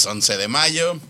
[0.00, 1.00] miércoles, es 11 de mayo.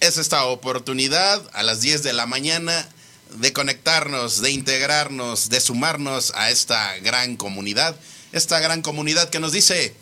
[0.00, 2.88] Es esta oportunidad a las 10 de la mañana
[3.36, 7.96] de conectarnos, de integrarnos, de sumarnos a esta gran comunidad.
[8.32, 9.94] Esta gran comunidad que nos dice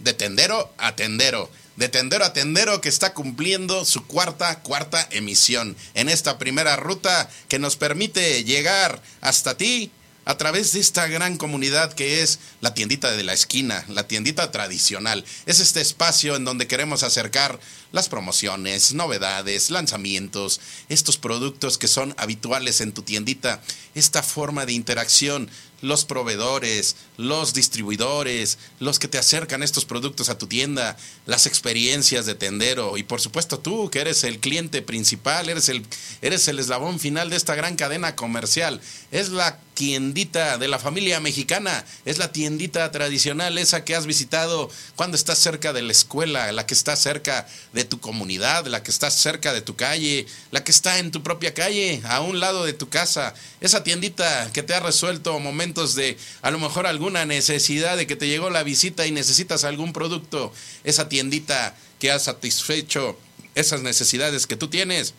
[0.00, 1.50] de tendero a tendero.
[1.76, 7.30] De tendero a tendero que está cumpliendo su cuarta, cuarta emisión en esta primera ruta
[7.48, 9.92] que nos permite llegar hasta ti
[10.28, 14.50] a través de esta gran comunidad que es la tiendita de la esquina, la tiendita
[14.50, 15.24] tradicional.
[15.46, 17.58] Es este espacio en donde queremos acercar
[17.92, 23.62] las promociones, novedades, lanzamientos, estos productos que son habituales en tu tiendita,
[23.94, 30.38] esta forma de interacción los proveedores, los distribuidores, los que te acercan estos productos a
[30.38, 35.48] tu tienda, las experiencias de tendero y por supuesto tú que eres el cliente principal,
[35.48, 35.86] eres el,
[36.20, 38.80] eres el eslabón final de esta gran cadena comercial.
[39.10, 44.70] Es la tiendita de la familia mexicana, es la tiendita tradicional, esa que has visitado
[44.96, 48.90] cuando estás cerca de la escuela, la que está cerca de tu comunidad, la que
[48.90, 52.64] está cerca de tu calle, la que está en tu propia calle, a un lado
[52.64, 57.24] de tu casa, esa tiendita que te ha resuelto momentos de a lo mejor alguna
[57.24, 60.52] necesidad de que te llegó la visita y necesitas algún producto,
[60.84, 63.18] esa tiendita que ha satisfecho
[63.54, 65.14] esas necesidades que tú tienes,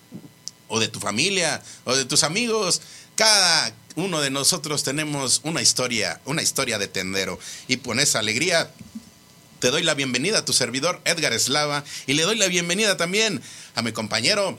[0.70, 2.82] o de tu familia, o de tus amigos.
[3.16, 7.40] Cada uno de nosotros tenemos una historia, una historia de tendero.
[7.68, 8.72] Y con esa alegría
[9.60, 13.42] te doy la bienvenida a tu servidor Edgar Eslava y le doy la bienvenida también
[13.76, 14.58] a mi compañero,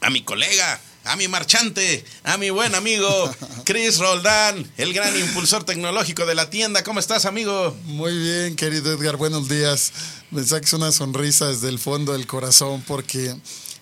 [0.00, 3.08] a mi colega, a mi marchante, a mi buen amigo
[3.64, 6.82] Chris Roldán, el gran impulsor tecnológico de la tienda.
[6.82, 7.76] ¿Cómo estás, amigo?
[7.84, 9.92] Muy bien, querido Edgar, buenos días.
[10.30, 13.36] Me saques una sonrisa desde el fondo del corazón porque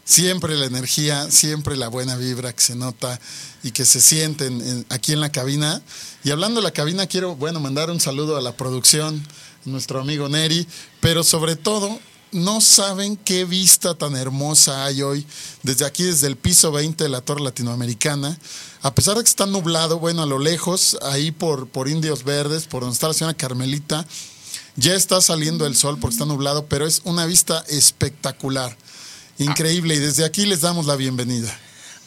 [0.04, 3.18] siempre la energía, siempre la buena vibra que se nota
[3.62, 4.50] y que se siente
[4.90, 5.82] aquí en la cabina.
[6.22, 9.26] Y hablando de la cabina, quiero, bueno, mandar un saludo a la producción,
[9.64, 10.66] nuestro amigo Neri,
[11.00, 11.98] pero sobre todo
[12.34, 15.24] no saben qué vista tan hermosa hay hoy
[15.62, 18.36] desde aquí, desde el piso 20 de la Torre Latinoamericana.
[18.82, 22.66] A pesar de que está nublado, bueno, a lo lejos, ahí por, por Indios Verdes,
[22.66, 24.04] por donde está la señora Carmelita,
[24.76, 28.76] ya está saliendo el sol porque está nublado, pero es una vista espectacular,
[29.38, 29.94] increíble.
[29.94, 31.56] Y desde aquí les damos la bienvenida.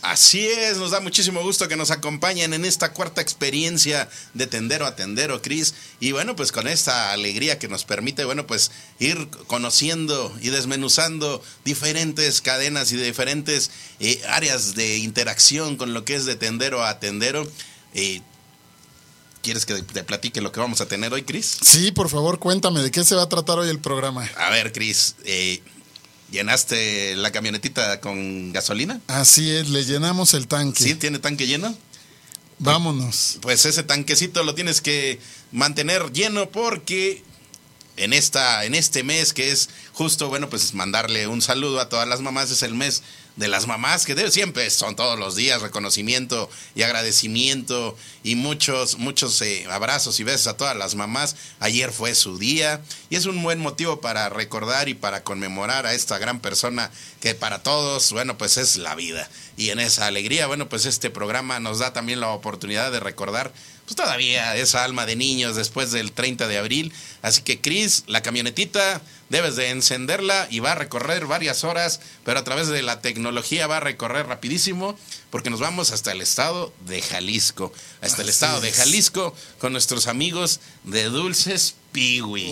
[0.01, 4.85] Así es, nos da muchísimo gusto que nos acompañen en esta cuarta experiencia de tendero
[4.85, 5.73] a tendero, Cris.
[5.99, 11.43] Y bueno, pues con esta alegría que nos permite, bueno, pues ir conociendo y desmenuzando
[11.65, 16.99] diferentes cadenas y diferentes eh, áreas de interacción con lo que es de tendero a
[16.99, 17.49] tendero.
[17.93, 18.21] Eh,
[19.41, 21.57] ¿Quieres que te platique lo que vamos a tener hoy, Cris?
[21.61, 24.29] Sí, por favor, cuéntame de qué se va a tratar hoy el programa.
[24.35, 25.61] A ver, Cris, eh,
[26.31, 28.99] ¿Llenaste la camionetita con gasolina?
[29.07, 30.83] Así es, le llenamos el tanque.
[30.83, 30.95] ¿Sí?
[30.95, 31.75] ¿Tiene tanque lleno?
[32.59, 33.37] Vámonos.
[33.41, 35.19] Pues ese tanquecito lo tienes que
[35.51, 37.23] mantener lleno porque
[37.97, 42.07] en esta en este mes que es justo bueno pues mandarle un saludo a todas
[42.07, 43.01] las mamás es el mes
[43.37, 49.41] de las mamás, que siempre son todos los días reconocimiento y agradecimiento y muchos, muchos
[49.41, 51.35] eh, abrazos y besos a todas las mamás.
[51.59, 55.93] Ayer fue su día y es un buen motivo para recordar y para conmemorar a
[55.93, 56.91] esta gran persona
[57.21, 59.29] que para todos, bueno, pues es la vida.
[59.55, 63.53] Y en esa alegría, bueno, pues este programa nos da también la oportunidad de recordar
[63.87, 66.93] pues todavía esa alma de niños después del 30 de abril.
[67.21, 72.39] Así que Cris, la camionetita, debes de encenderla y va a recorrer varias horas, pero
[72.39, 74.97] a través de la tecnología va a recorrer rapidísimo
[75.29, 77.71] porque nos vamos hasta el estado de Jalisco,
[78.01, 82.51] hasta el estado de Jalisco con nuestros amigos de Dulces Piwi.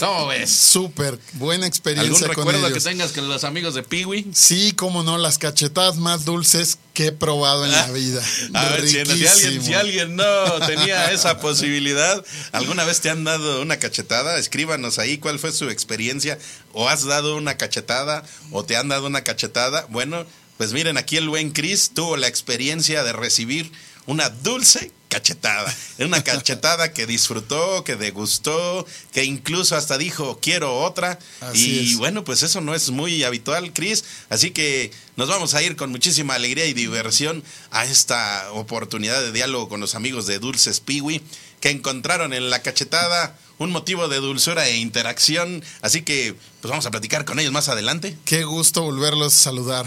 [0.00, 0.50] ¿Cómo ves?
[0.50, 2.26] Súper, buena experiencia.
[2.26, 4.32] ¿Algún recuerdo que tengas con los amigos de Piwi?
[4.34, 8.20] Sí, cómo no, las cachetadas más dulces que he probado en la ah, vida.
[8.54, 10.26] A ver, si alguien, si alguien no
[10.66, 14.36] tenía esa posibilidad, ¿alguna vez te han dado una cachetada?
[14.38, 16.36] Escríbanos ahí cuál fue su experiencia.
[16.72, 18.24] ¿O has dado una cachetada?
[18.50, 19.86] ¿O te han dado una cachetada?
[19.90, 20.26] Bueno,
[20.56, 23.70] pues miren, aquí el buen Chris tuvo la experiencia de recibir
[24.06, 25.76] una dulce cachetada.
[25.98, 31.18] Una cachetada que disfrutó, que degustó, que incluso hasta dijo, quiero otra.
[31.52, 34.04] y bueno, pues eso no es muy habitual, Chris.
[34.30, 39.32] Así que nos vamos a ir con muchísima alegría y diversión a esta oportunidad de
[39.32, 41.20] diálogo con los amigos de Dulces Piwi,
[41.60, 45.62] que encontraron en la cachetada un motivo de dulzura e interacción.
[45.82, 48.16] Así que, pues vamos a platicar con ellos más adelante.
[48.24, 49.86] Qué gusto volverlos a saludar.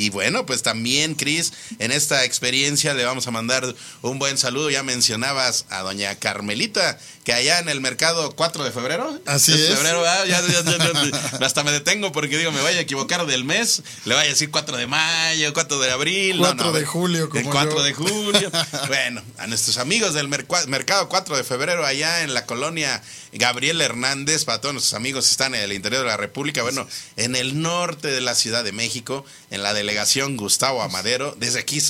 [0.00, 4.70] Y bueno, pues también, Cris, en esta experiencia le vamos a mandar un buen saludo.
[4.70, 6.98] Ya mencionabas a doña Carmelita,
[7.30, 9.20] que allá en el mercado 4 de febrero.
[9.24, 9.74] Así es.
[9.76, 13.44] Febrero, ah, ya, ya, ya, hasta me detengo porque digo, me vaya a equivocar del
[13.44, 13.82] mes.
[14.04, 16.38] Le vaya a decir 4 de mayo, 4 de abril.
[16.38, 17.82] 4 no, no, de julio, como El 4 yo.
[17.84, 18.50] de julio.
[18.88, 23.00] bueno, a nuestros amigos del mercado 4 de febrero allá en la colonia
[23.32, 26.86] Gabriel Hernández, para todos nuestros amigos que están en el interior de la República, bueno,
[27.16, 31.80] en el norte de la Ciudad de México, en la delegación Gustavo Amadero, desde aquí,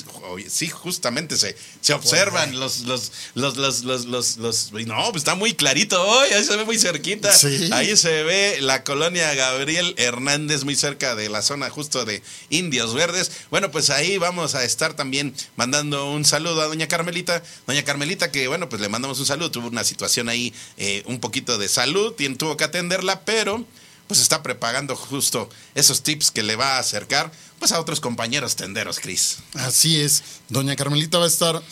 [0.48, 5.38] sí, justamente se, se observan los, los, los, los, los, los, los- no, pues está
[5.38, 7.32] muy clarito hoy, ahí se ve muy cerquita.
[7.32, 7.70] Sí.
[7.72, 12.94] Ahí se ve la colonia Gabriel Hernández, muy cerca de la zona justo de Indios
[12.94, 13.30] Verdes.
[13.48, 17.44] Bueno, pues ahí vamos a estar también mandando un saludo a doña Carmelita.
[17.68, 21.20] Doña Carmelita, que bueno, pues le mandamos un saludo, tuvo una situación ahí eh, un
[21.20, 23.64] poquito de salud, tien- tuvo que atenderla, pero
[24.08, 27.30] pues está preparando justo esos tips que le va a acercar
[27.60, 29.36] pues a otros compañeros tenderos, Cris.
[29.54, 30.24] Así es.
[30.48, 31.62] Doña Carmelita va a estar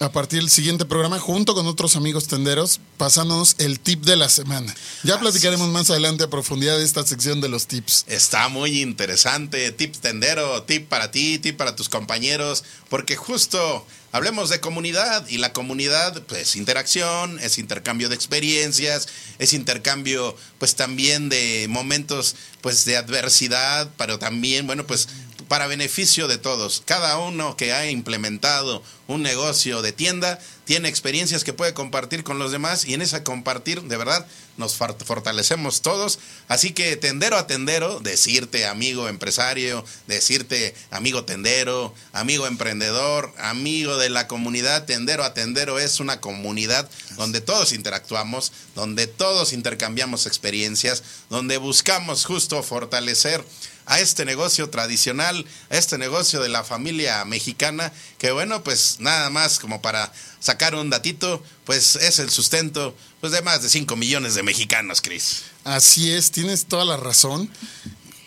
[0.00, 4.28] a partir del siguiente programa junto con otros amigos tenderos pasándonos el tip de la
[4.28, 4.74] semana.
[5.02, 8.04] Ya platicaremos más adelante a profundidad de esta sección de los tips.
[8.06, 9.72] Está muy interesante.
[9.72, 15.38] Tip tendero, tip para ti, tip para tus compañeros, porque justo hablemos de comunidad y
[15.38, 19.08] la comunidad, pues interacción, es intercambio de experiencias,
[19.38, 25.08] es intercambio, pues también de momentos, pues de adversidad, pero también, bueno, pues
[25.48, 26.82] para beneficio de todos.
[26.84, 32.38] Cada uno que ha implementado un negocio de tienda tiene experiencias que puede compartir con
[32.38, 34.26] los demás y en esa compartir, de verdad,
[34.58, 36.18] nos fortalecemos todos.
[36.46, 44.10] Así que tendero a tendero, decirte amigo empresario, decirte amigo tendero, amigo emprendedor, amigo de
[44.10, 51.02] la comunidad, tendero a tendero es una comunidad donde todos interactuamos, donde todos intercambiamos experiencias,
[51.30, 53.42] donde buscamos justo fortalecer
[53.88, 59.30] a este negocio tradicional, a este negocio de la familia mexicana, que bueno, pues nada
[59.30, 63.96] más como para sacar un datito, pues es el sustento pues de más de 5
[63.96, 65.42] millones de mexicanos, Cris.
[65.64, 67.50] Así es, tienes toda la razón.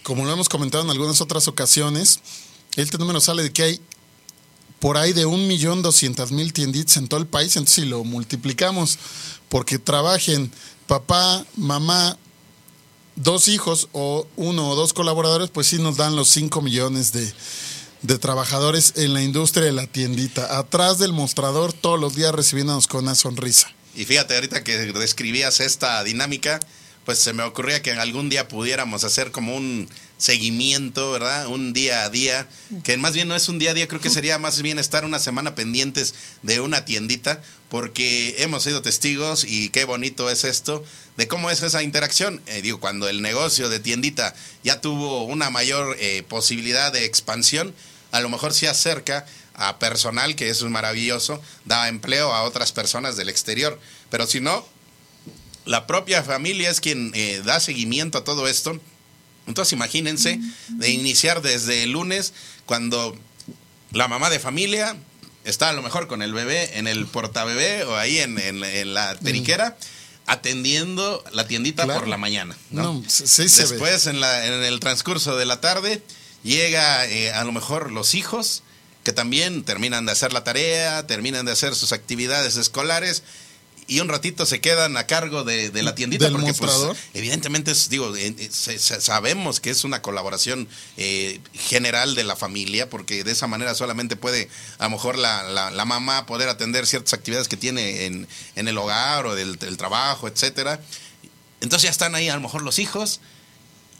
[0.01, 2.19] Como lo hemos comentado en algunas otras ocasiones,
[2.75, 3.81] este número sale de que hay
[4.79, 7.55] por ahí de un millón doscientas mil tienditas en todo el país.
[7.55, 8.97] Entonces, si lo multiplicamos
[9.47, 10.51] porque trabajen
[10.87, 12.17] papá, mamá,
[13.23, 17.31] dos hijos o uno o dos colaboradores, pues sí nos dan los 5 millones de,
[18.01, 20.57] de trabajadores en la industria de la tiendita.
[20.57, 23.71] Atrás del mostrador, todos los días recibiéndonos con una sonrisa.
[23.95, 26.59] Y fíjate, ahorita que describías esta dinámica,
[27.05, 29.89] pues se me ocurría que algún día pudiéramos hacer como un
[30.21, 31.47] seguimiento, ¿verdad?
[31.47, 32.47] Un día a día,
[32.83, 35.03] que más bien no es un día a día, creo que sería más bien estar
[35.03, 40.85] una semana pendientes de una tiendita, porque hemos sido testigos y qué bonito es esto,
[41.17, 42.39] de cómo es esa interacción.
[42.45, 47.73] Eh, digo, cuando el negocio de tiendita ya tuvo una mayor eh, posibilidad de expansión,
[48.11, 52.71] a lo mejor se acerca a personal, que eso es maravilloso, da empleo a otras
[52.71, 53.79] personas del exterior.
[54.11, 54.67] Pero si no,
[55.65, 58.79] la propia familia es quien eh, da seguimiento a todo esto.
[59.51, 60.39] Entonces imagínense
[60.69, 62.33] de iniciar desde el lunes,
[62.65, 63.15] cuando
[63.91, 64.95] la mamá de familia
[65.43, 68.93] está a lo mejor con el bebé en el portabebé o ahí en, en- en
[68.93, 69.75] la periquera,
[70.27, 71.99] atendiendo la tiendita Claro.
[72.01, 72.55] por la mañana.
[72.69, 72.93] ¿no?
[72.93, 73.47] No, sí, ve.
[73.49, 76.01] Después, en, la, en el transcurso de la tarde,
[76.43, 78.63] llega eh, a lo mejor los hijos,
[79.03, 83.23] que también terminan de hacer la tarea, terminan de hacer sus actividades escolares.
[83.87, 86.71] Y un ratito se quedan a cargo de, de la tiendita ¿Del porque pues,
[87.13, 93.23] evidentemente es, digo, eh, sabemos que es una colaboración eh, general de la familia, porque
[93.23, 97.13] de esa manera solamente puede a lo mejor la, la- la mamá poder atender ciertas
[97.13, 100.79] actividades que tiene en, en el hogar o del, del trabajo, etcétera.
[101.59, 103.19] Entonces ya están ahí a lo mejor los hijos.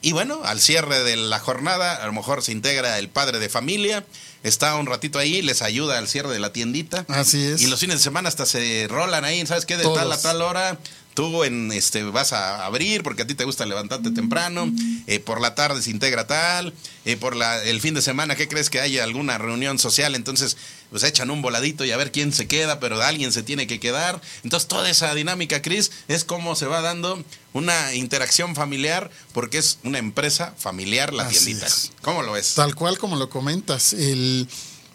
[0.02, 3.50] Y bueno, al cierre de la jornada, a lo mejor se integra el padre de
[3.50, 4.04] familia,
[4.44, 7.06] está un ratito ahí, les ayuda al cierre de la tiendita.
[7.08, 7.62] Así es.
[7.62, 9.78] Y los fines de semana hasta se rolan ahí, ¿sabes qué?
[9.78, 10.00] De Todos.
[10.00, 10.80] tal a tal hora,
[11.14, 14.72] tú en este vas a abrir porque a ti te gusta levantarte temprano,
[15.08, 16.74] eh, por la tarde se integra tal,
[17.06, 20.16] eh, por la, el fin de semana, ¿qué crees que haya alguna reunión social?
[20.16, 20.58] Entonces,
[20.90, 23.80] pues echan un voladito y a ver quién se queda, pero alguien se tiene que
[23.80, 24.22] quedar.
[24.44, 29.80] Entonces, toda esa dinámica, Cris, es como se va dando una interacción familiar porque es
[29.84, 31.68] una empresa familiar la Así tiendita.
[31.68, 31.92] es.
[32.02, 32.54] ¿Cómo lo ves?
[32.56, 34.48] Tal cual como lo comentas, el,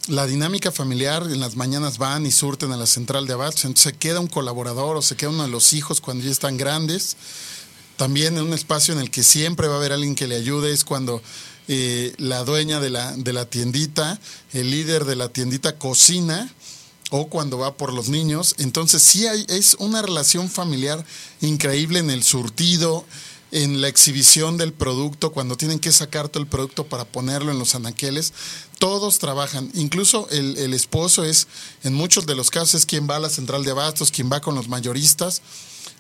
[0.09, 3.93] la dinámica familiar en las mañanas van y surten a la central de abastos, entonces
[3.93, 7.17] se queda un colaborador o se queda uno de los hijos cuando ya están grandes.
[7.97, 10.73] También en un espacio en el que siempre va a haber alguien que le ayude
[10.73, 11.23] es cuando
[11.69, 14.21] eh, la dueña de la, de la tiendita,
[14.53, 16.53] el líder de la tiendita cocina
[17.11, 18.55] o cuando va por los niños.
[18.59, 21.05] Entonces sí hay, es una relación familiar
[21.41, 23.05] increíble en el surtido,
[23.53, 27.59] en la exhibición del producto, cuando tienen que sacar todo el producto para ponerlo en
[27.59, 28.33] los anaqueles.
[28.79, 31.47] Todos trabajan, incluso el, el esposo es,
[31.85, 34.41] en muchos de los casos, es quien va a la central de abastos, quien va
[34.41, 35.43] con los mayoristas.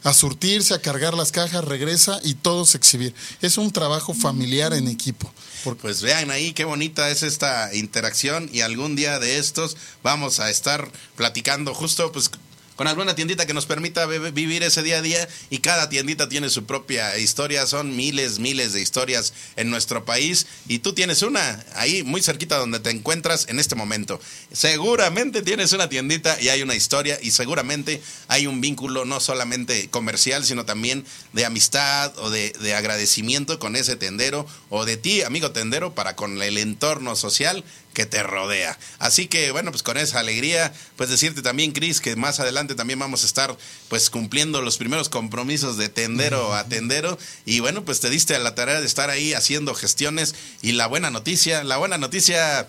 [0.03, 3.13] a surtirse, a cargar las cajas, regresa y todos exhibir.
[3.43, 5.33] Es un trabajo familiar en equipo.
[5.81, 10.49] Pues vean ahí qué bonita es esta interacción y algún día de estos vamos a
[10.49, 12.31] estar platicando justo pues
[12.77, 16.51] con alguna tiendita que nos permita vivir ese día a día y cada tiendita tiene
[16.51, 21.65] su propia historia, son miles, miles de historias en nuestro país y tú tienes una
[21.75, 24.21] ahí muy cerquita donde te encuentras en este momento.
[24.53, 29.89] Seguramente tienes una tiendita y hay una historia y seguramente hay un vínculo no solamente
[29.89, 35.23] comercial, sino también de amistad o de, de agradecimiento con ese tendero o de ti,
[35.23, 37.65] amigo tendero, para con el entorno social
[37.97, 38.79] que te rodea.
[38.99, 42.99] Así que bueno, pues con esa alegría, pues decirte también, Cris, que más adelante también
[42.99, 43.57] vamos a estar
[43.89, 47.19] pues cumpliendo los primeros compromisos de tendero a tendero.
[47.47, 50.35] Y bueno, pues te diste a la tarea de estar ahí haciendo gestiones.
[50.61, 52.69] Y la buena noticia, la buena noticia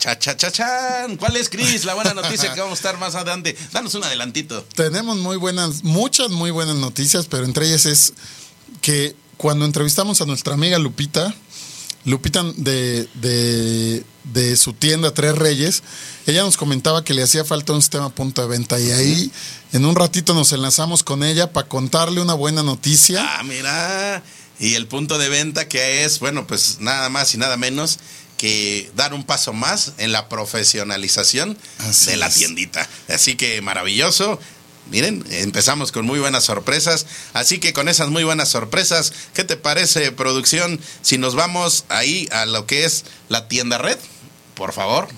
[0.00, 1.16] Cha, cha, cha, chan.
[1.16, 1.84] ¿Cuál es, Cris?
[1.84, 3.56] La buena noticia que vamos a estar más adelante.
[3.72, 4.64] Danos un adelantito.
[4.74, 8.12] Tenemos muy buenas, muchas muy buenas noticias, pero entre ellas es
[8.80, 11.32] que cuando entrevistamos a nuestra amiga Lupita,
[12.06, 13.08] Lupita de,
[14.24, 15.82] de, su tienda Tres Reyes,
[16.26, 19.32] ella nos comentaba que le hacía falta un sistema punto de venta y ahí
[19.72, 23.20] en un ratito nos enlazamos con ella para contarle una buena noticia.
[23.22, 24.22] Ah, mira,
[24.60, 27.98] y el punto de venta que es, bueno, pues nada más y nada menos
[28.36, 31.58] que dar un paso más en la profesionalización
[32.06, 32.88] de la tiendita.
[33.08, 34.38] Así que maravilloso.
[34.90, 37.06] Miren, empezamos con muy buenas sorpresas.
[37.32, 40.80] Así que con esas muy buenas sorpresas, ¿qué te parece, producción?
[41.02, 43.98] Si nos vamos ahí a lo que es la tienda red,
[44.54, 45.08] por favor.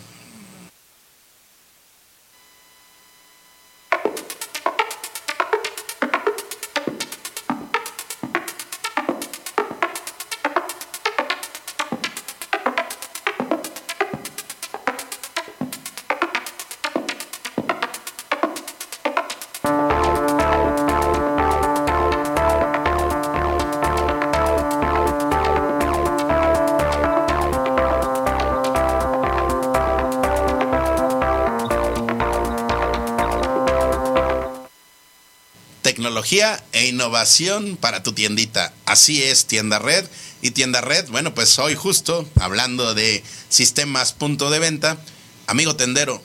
[36.30, 38.72] E innovación para tu tiendita.
[38.84, 40.04] Así es, tienda red.
[40.42, 44.98] Y tienda red, bueno, pues hoy justo hablando de sistemas punto de venta,
[45.46, 46.22] amigo tendero,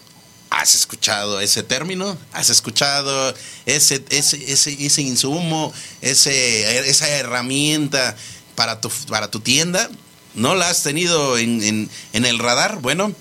[0.49, 2.17] ¿has escuchado ese término?
[2.31, 3.33] ¿Has escuchado
[3.65, 8.15] ese, ese, ese, ese insumo, ese, esa herramienta
[8.55, 9.89] para tu, para tu tienda?
[10.35, 12.81] ¿No la has tenido en, en, en el radar?
[12.81, 13.15] Bueno,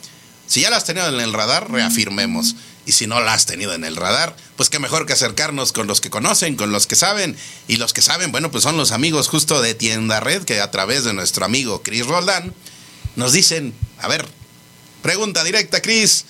[0.46, 2.56] si ya la has tenido en el radar, reafirmemos.
[2.84, 5.86] Y si no la has tenido en el radar, pues qué mejor que acercarnos con
[5.86, 7.36] los que conocen, con los que saben.
[7.68, 10.70] Y los que saben, bueno, pues son los amigos justo de Tienda Red, que a
[10.70, 12.52] través de nuestro amigo Chris Roldán
[13.14, 14.26] nos dicen, a ver,
[15.02, 16.24] pregunta directa, Chris,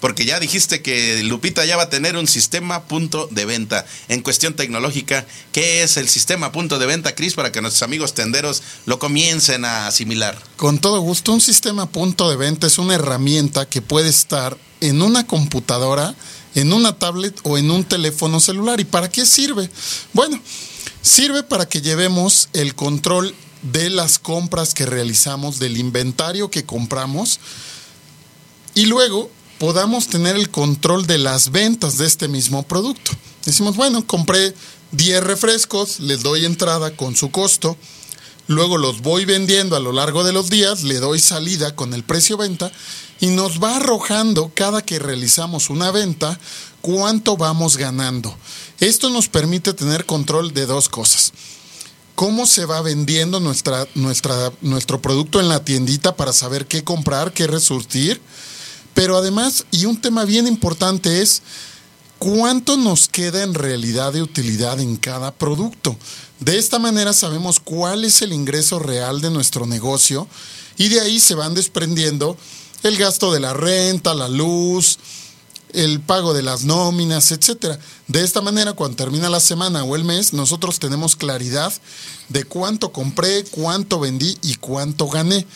[0.00, 3.86] porque ya dijiste que Lupita ya va a tener un sistema punto de venta.
[4.08, 8.14] En cuestión tecnológica, ¿qué es el sistema punto de venta, Cris, para que nuestros amigos
[8.14, 10.38] tenderos lo comiencen a asimilar?
[10.56, 15.00] Con todo gusto, un sistema punto de venta es una herramienta que puede estar en
[15.00, 16.14] una computadora,
[16.54, 18.80] en una tablet o en un teléfono celular.
[18.80, 19.70] ¿Y para qué sirve?
[20.12, 20.40] Bueno,
[21.00, 27.40] sirve para que llevemos el control de las compras que realizamos, del inventario que compramos
[28.74, 33.12] y luego podamos tener el control de las ventas de este mismo producto.
[33.44, 34.54] Decimos, bueno, compré
[34.92, 37.76] 10 refrescos, les doy entrada con su costo,
[38.48, 42.04] luego los voy vendiendo a lo largo de los días, le doy salida con el
[42.04, 42.70] precio venta
[43.20, 46.38] y nos va arrojando cada que realizamos una venta
[46.80, 48.36] cuánto vamos ganando.
[48.78, 51.32] Esto nos permite tener control de dos cosas.
[52.14, 57.46] Cómo se va vendiendo nuestra, nuestro producto en la tiendita para saber qué comprar, qué
[57.46, 58.20] resurtir.
[58.96, 61.42] Pero además, y un tema bien importante es
[62.18, 65.98] cuánto nos queda en realidad de utilidad en cada producto.
[66.40, 70.26] De esta manera sabemos cuál es el ingreso real de nuestro negocio
[70.78, 72.38] y de ahí se van desprendiendo
[72.84, 74.98] el gasto de la renta, la luz,
[75.74, 77.78] el pago de las nóminas, etcétera.
[78.08, 81.70] De esta manera, cuando termina la semana o el mes, nosotros tenemos claridad
[82.30, 85.46] de cuánto compré, cuánto vendí y cuánto gané.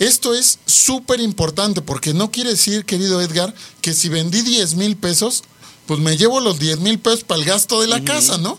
[0.00, 4.96] Esto es súper importante porque no quiere decir, querido Edgar, que si vendí 10 mil
[4.96, 5.44] pesos,
[5.86, 8.58] pues me llevo los 10 mil pesos para el gasto de la casa, ¿no?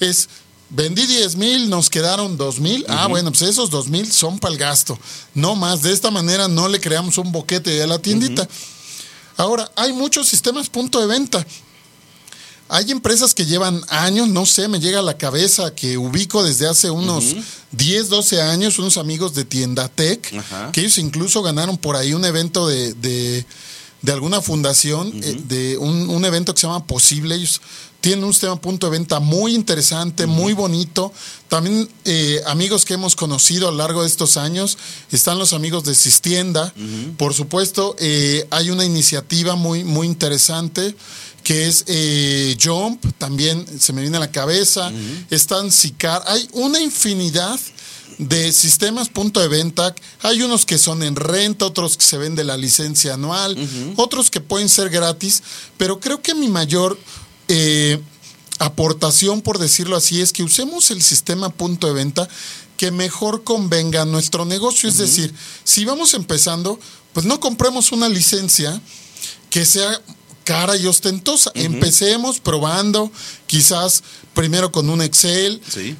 [0.00, 0.28] Es,
[0.68, 2.84] vendí 10 mil, nos quedaron 2 mil.
[2.88, 4.98] Ah, bueno, pues esos 2 mil son para el gasto.
[5.32, 8.48] No más, de esta manera no le creamos un boquete a la tiendita.
[9.36, 11.46] Ahora, hay muchos sistemas punto de venta.
[12.72, 16.68] Hay empresas que llevan años, no sé, me llega a la cabeza que ubico desde
[16.68, 17.24] hace unos
[17.72, 20.32] 10, 12 años, unos amigos de Tienda Tech,
[20.70, 26.08] que ellos incluso ganaron por ahí un evento de, de, alguna fundación, eh, de un,
[26.08, 27.34] un, evento que se llama Posible.
[27.34, 27.60] Ellos
[28.00, 31.12] tiene un sistema punto de venta muy interesante, muy bonito.
[31.48, 34.78] También eh, amigos que hemos conocido a lo largo de estos años,
[35.10, 36.72] están los amigos de Sistienda.
[37.16, 40.94] Por supuesto, eh, hay una iniciativa muy, muy interesante
[41.42, 44.92] que es eh, Jump, también se me viene a la cabeza.
[45.30, 46.22] Están Sicar.
[46.26, 47.58] Hay una infinidad
[48.18, 49.94] de sistemas punto de venta.
[50.22, 53.56] Hay unos que son en renta, otros que se vende la licencia anual,
[53.96, 55.42] otros que pueden ser gratis,
[55.76, 56.98] pero creo que mi mayor
[57.48, 57.98] eh,
[58.58, 62.28] aportación, por decirlo así, es que usemos el sistema punto de venta
[62.76, 64.88] que mejor convenga a nuestro negocio.
[64.88, 66.78] Es decir, si vamos empezando,
[67.12, 68.80] pues no compremos una licencia
[69.48, 70.00] que sea
[70.44, 71.50] cara y ostentosa.
[71.54, 73.10] Empecemos probando,
[73.46, 74.02] quizás
[74.34, 75.60] primero con un Excel.
[75.72, 75.96] Sí.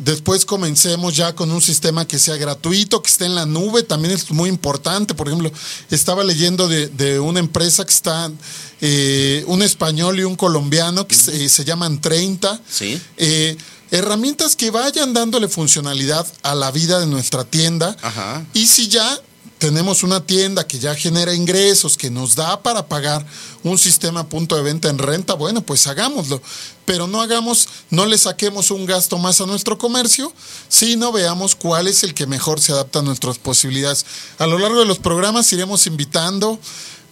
[0.00, 4.14] Después comencemos ya con un sistema que sea gratuito, que esté en la nube, también
[4.14, 5.12] es muy importante.
[5.12, 5.52] Por ejemplo,
[5.90, 8.32] estaba leyendo de, una empresa que está,
[8.80, 12.62] eh, un español y un colombiano, que se, llaman 30.
[12.66, 12.98] Sí.
[13.18, 13.58] Eh,
[13.90, 17.94] herramientas que vayan dándole funcionalidad a la vida de nuestra tienda.
[18.00, 18.46] Ajá.
[18.54, 19.20] Y si ya
[19.60, 23.24] tenemos una tienda que ya genera ingresos, que nos da para pagar
[23.62, 26.40] un sistema punto de venta en renta, bueno, pues hagámoslo.
[26.86, 30.32] Pero no hagamos, no le saquemos un gasto más a nuestro comercio,
[30.70, 34.06] sino veamos cuál es el que mejor se adapta a nuestras posibilidades.
[34.38, 36.58] A lo largo de los programas iremos invitando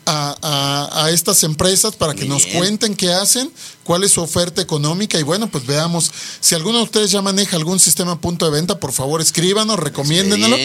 [0.07, 3.53] a, estas empresas para que nos cuenten qué hacen,
[3.85, 6.11] cuál es su oferta económica y bueno, pues veamos.
[6.41, 10.57] Si alguno de ustedes ya maneja algún sistema punto de venta, por favor escríbanos, recomiéndenlo.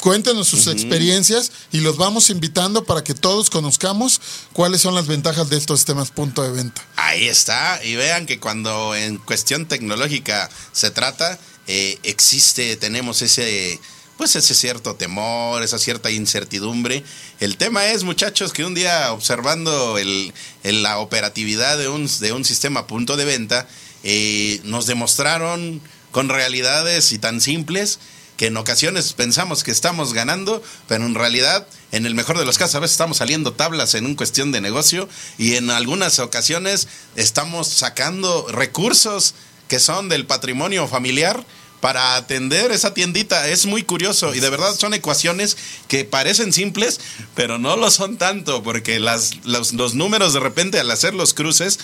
[0.00, 4.20] Cuéntenos sus experiencias y los vamos invitando para que todos conozcamos
[4.52, 6.86] cuáles son las ventajas de estos sistemas punto de venta.
[6.96, 7.84] Ahí está.
[7.84, 13.80] Y vean que cuando en cuestión tecnológica se trata, eh, existe, tenemos ese
[14.16, 17.02] pues ese cierto temor, esa cierta incertidumbre.
[17.40, 20.32] El tema es, muchachos, que un día observando el,
[20.62, 23.66] la operatividad de un, de un sistema punto de venta,
[24.04, 25.80] eh, nos demostraron
[26.12, 27.98] con realidades y tan simples
[28.36, 32.58] que en ocasiones pensamos que estamos ganando, pero en realidad, en el mejor de los
[32.58, 36.88] casos, a veces estamos saliendo tablas en un cuestión de negocio y en algunas ocasiones
[37.16, 39.34] estamos sacando recursos
[39.68, 41.44] que son del patrimonio familiar
[41.80, 43.46] para atender esa tiendita.
[43.48, 46.98] Es muy curioso y de verdad son ecuaciones que parecen simples,
[47.34, 51.34] pero no lo son tanto, porque las, los, los números de repente al hacer los
[51.34, 51.78] cruces,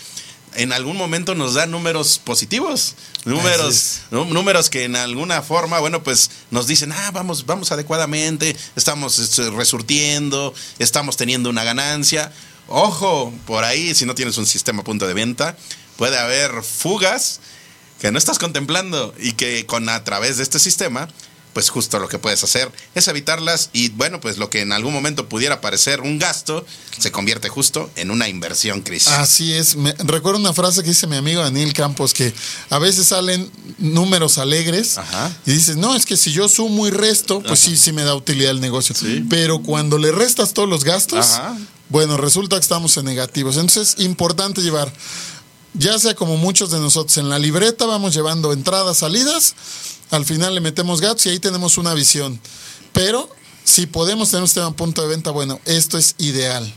[0.54, 6.30] en algún momento nos dan números positivos, números, números que en alguna forma, bueno, pues
[6.50, 12.32] nos dicen, ah, vamos, vamos adecuadamente, estamos este, resurtiendo, estamos teniendo una ganancia.
[12.68, 15.56] Ojo, por ahí, si no tienes un sistema punto de venta,
[15.96, 17.40] puede haber fugas
[18.00, 21.08] que no estás contemplando y que con a través de este sistema
[21.52, 24.92] pues justo lo que puedes hacer es evitarlas y bueno, pues lo que en algún
[24.92, 26.64] momento pudiera parecer un gasto
[26.98, 29.08] se convierte justo en una inversión, Cris.
[29.08, 29.76] Así es.
[29.76, 32.32] Me, recuerdo una frase que dice mi amigo Daniel Campos que
[32.68, 34.96] a veces salen números alegres
[35.46, 38.14] y dices, no, es que si yo sumo y resto, pues sí, sí me da
[38.14, 38.94] utilidad el negocio.
[39.28, 41.40] Pero cuando le restas todos los gastos,
[41.88, 43.56] bueno, resulta que estamos en negativos.
[43.56, 44.92] Entonces es importante llevar
[45.74, 49.54] ya sea como muchos de nosotros en la libreta, vamos llevando entradas, salidas,
[50.10, 52.40] al final le metemos gatos y ahí tenemos una visión.
[52.92, 53.28] Pero
[53.64, 56.72] si podemos tener un punto de venta, bueno, esto es ideal.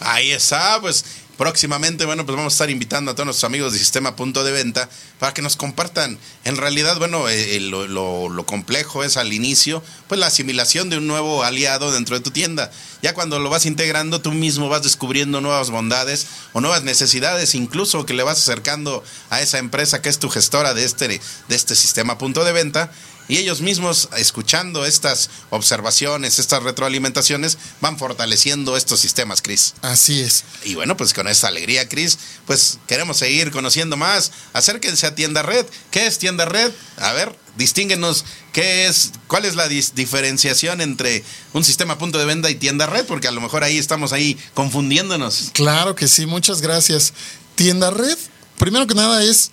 [0.00, 1.04] Ahí está, pues
[1.36, 4.52] próximamente, bueno, pues vamos a estar invitando a todos nuestros amigos de Sistema Punto de
[4.52, 6.18] Venta para que nos compartan.
[6.44, 10.98] En realidad, bueno, eh, eh, lo, lo, complejo es al inicio, pues la asimilación de
[10.98, 12.70] un nuevo aliado dentro de tu tienda.
[13.02, 18.06] Ya cuando lo vas integrando, tú mismo vas descubriendo nuevas bondades o nuevas necesidades, incluso
[18.06, 21.20] que le vas acercando a esa empresa que es tu gestora de este, de
[21.56, 22.90] este sistema punto de venta
[23.28, 29.74] y ellos mismos, escuchando estas observaciones, estas retroalimentaciones, van fortaleciendo estos sistemas, Cris.
[29.82, 30.44] Así es.
[30.64, 34.32] Y bueno, pues con esta alegría, Cris, pues queremos seguir conociendo más.
[34.52, 35.66] Acérquense a Tienda Red.
[35.90, 36.72] ¿Qué es Tienda Red?
[36.98, 42.50] A ver, distínguenos qué es, cuál es la diferenciación entre un sistema punto de venta
[42.50, 45.50] y Tienda Red, porque a lo mejor ahí estamos ahí confundiéndonos.
[45.52, 47.12] Claro que sí, muchas gracias.
[47.56, 48.18] Tienda Red,
[48.58, 49.50] primero que nada, es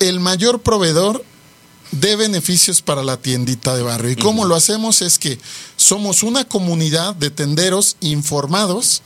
[0.00, 1.24] el mayor proveedor
[1.90, 4.10] de beneficios para la tiendita de barrio.
[4.10, 5.02] ¿Y cómo lo hacemos?
[5.02, 5.38] Es que
[5.76, 9.02] somos una comunidad de tenderos informados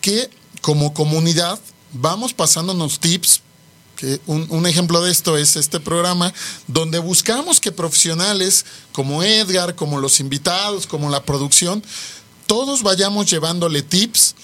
[0.00, 1.58] que como comunidad
[1.92, 3.42] vamos pasándonos tips.
[3.96, 6.34] Que un, un, ejemplo de esto es este programa
[6.66, 11.82] donde buscamos que profesionales como Edgar, como los invitados, como la producción,
[12.46, 14.34] todos vayamos llevándole tips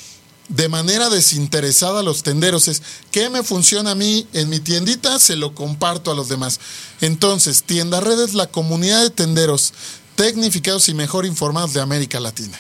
[0.55, 2.69] de manera desinteresada a los tenderos.
[2.69, 5.19] Es, ¿qué me funciona a mí en mi tiendita?
[5.19, 6.61] Se lo comparto a los demás.
[7.01, 9.73] Entonces, Tienda Red es la comunidad de tenderos
[10.15, 12.59] tecnificados y mejor informados de América Latina.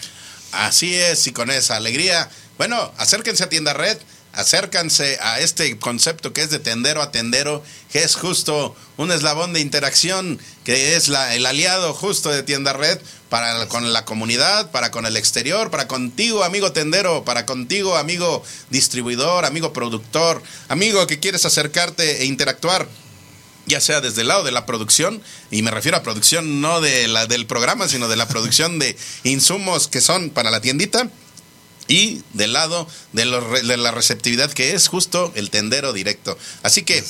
[0.52, 2.30] Así es, y con esa alegría.
[2.62, 3.98] Bueno, acérquense a Tienda Red.
[4.34, 9.52] acércanse a este concepto que es de tendero a tendero, que es justo un eslabón
[9.52, 14.70] de interacción, que es la, el aliado justo de Tienda Red para con la comunidad,
[14.70, 21.08] para con el exterior, para contigo, amigo tendero, para contigo, amigo distribuidor, amigo productor, amigo
[21.08, 22.86] que quieres acercarte e interactuar
[23.66, 25.20] ya sea desde el lado de la producción,
[25.50, 28.96] y me refiero a producción no de la, del programa, sino de la producción de
[29.24, 31.10] insumos que son para la tiendita,
[31.88, 36.38] y del lado de, de la receptividad que es justo el tendero directo.
[36.62, 37.04] Así que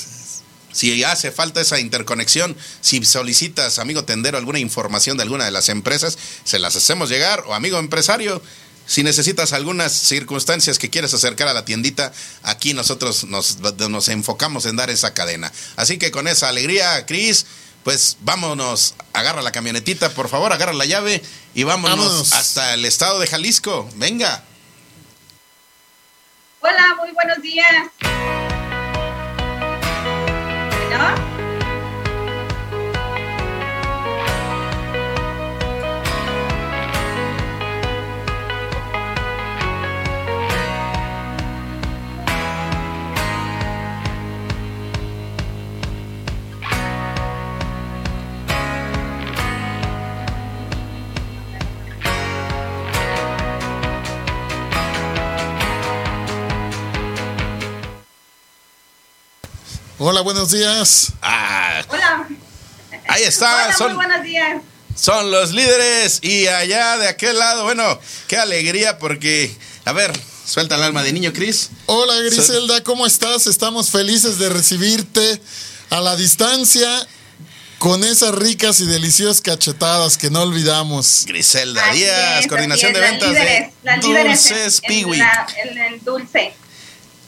[0.72, 5.68] si hace falta esa interconexión, si solicitas, amigo tendero, alguna información de alguna de las
[5.68, 8.42] empresas, se las hacemos llegar, o amigo empresario,
[8.86, 14.66] si necesitas algunas circunstancias que quieres acercar a la tiendita, aquí nosotros nos, nos enfocamos
[14.66, 15.52] en dar esa cadena.
[15.76, 17.46] Así que con esa alegría, Cris,
[17.84, 21.22] pues vámonos, agarra la camionetita, por favor, agarra la llave
[21.54, 23.88] y vámonos, hasta el estado de Jalisco.
[23.96, 24.44] Venga.
[26.64, 27.90] Hola, muy buenos días.
[60.04, 61.12] Hola, buenos días.
[61.22, 62.26] Ah, Hola.
[63.06, 63.66] Ahí está.
[63.66, 64.60] Hola, son, muy buenos días.
[64.96, 70.10] Son los líderes y allá de aquel lado, bueno, qué alegría porque, a ver,
[70.44, 71.70] suelta el alma de niño, Cris.
[71.86, 73.46] Hola, Griselda, ¿cómo estás?
[73.46, 75.40] Estamos felices de recibirte
[75.90, 76.88] a la distancia
[77.78, 81.26] con esas ricas y deliciosas cachetadas que no olvidamos.
[81.28, 85.20] Griselda Así Díaz, es, coordinación de ventas las líderes, de las líderes Dulces Piwi.
[85.62, 86.54] En el dulce.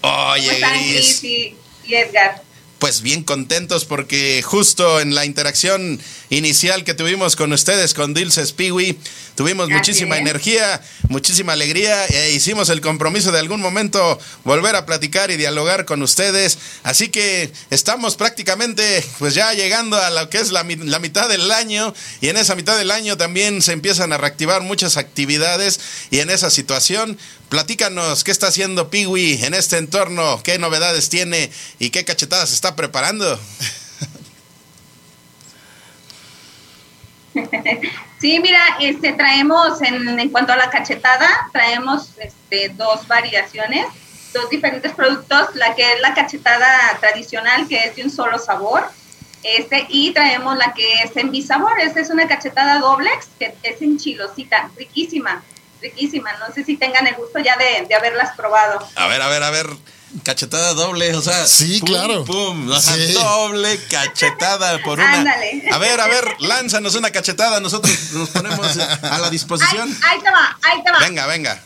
[0.00, 1.22] Oye, ¿Cómo están, Gris.
[1.22, 2.43] Y Edgar?
[2.84, 5.98] Pues bien contentos porque justo en la interacción
[6.30, 8.98] inicial que tuvimos con ustedes, con Dulces Piwi,
[9.34, 14.86] tuvimos Así muchísima energía, muchísima alegría e hicimos el compromiso de algún momento volver a
[14.86, 16.58] platicar y dialogar con ustedes.
[16.82, 21.50] Así que estamos prácticamente pues ya llegando a lo que es la, la mitad del
[21.50, 26.20] año y en esa mitad del año también se empiezan a reactivar muchas actividades y
[26.20, 31.90] en esa situación platícanos qué está haciendo Piwi en este entorno, qué novedades tiene y
[31.90, 33.38] qué cachetadas está preparando.
[38.20, 43.86] Sí, mira, este, traemos en, en cuanto a la cachetada, traemos este, dos variaciones,
[44.32, 48.88] dos diferentes productos, la que es la cachetada tradicional, que es de un solo sabor,
[49.42, 53.82] este, y traemos la que es en bisabor, esta es una cachetada doblex, que es
[53.82, 55.42] en chilosita, riquísima,
[55.82, 58.88] riquísima, no sé si tengan el gusto ya de, de haberlas probado.
[58.96, 59.66] A ver, a ver, a ver.
[60.22, 61.44] Cachetada doble, o sea.
[61.46, 62.24] Sí, pum, claro.
[62.24, 63.12] Pum, o sea, Sí.
[63.12, 65.12] doble cachetada por una.
[65.12, 65.64] Ándale.
[65.72, 69.88] A ver, a ver, lánzanos una cachetada, nosotros nos ponemos a la Ahí, disposición.
[70.02, 70.98] ahí te va, ahí te va.
[71.00, 71.60] Venga, venga.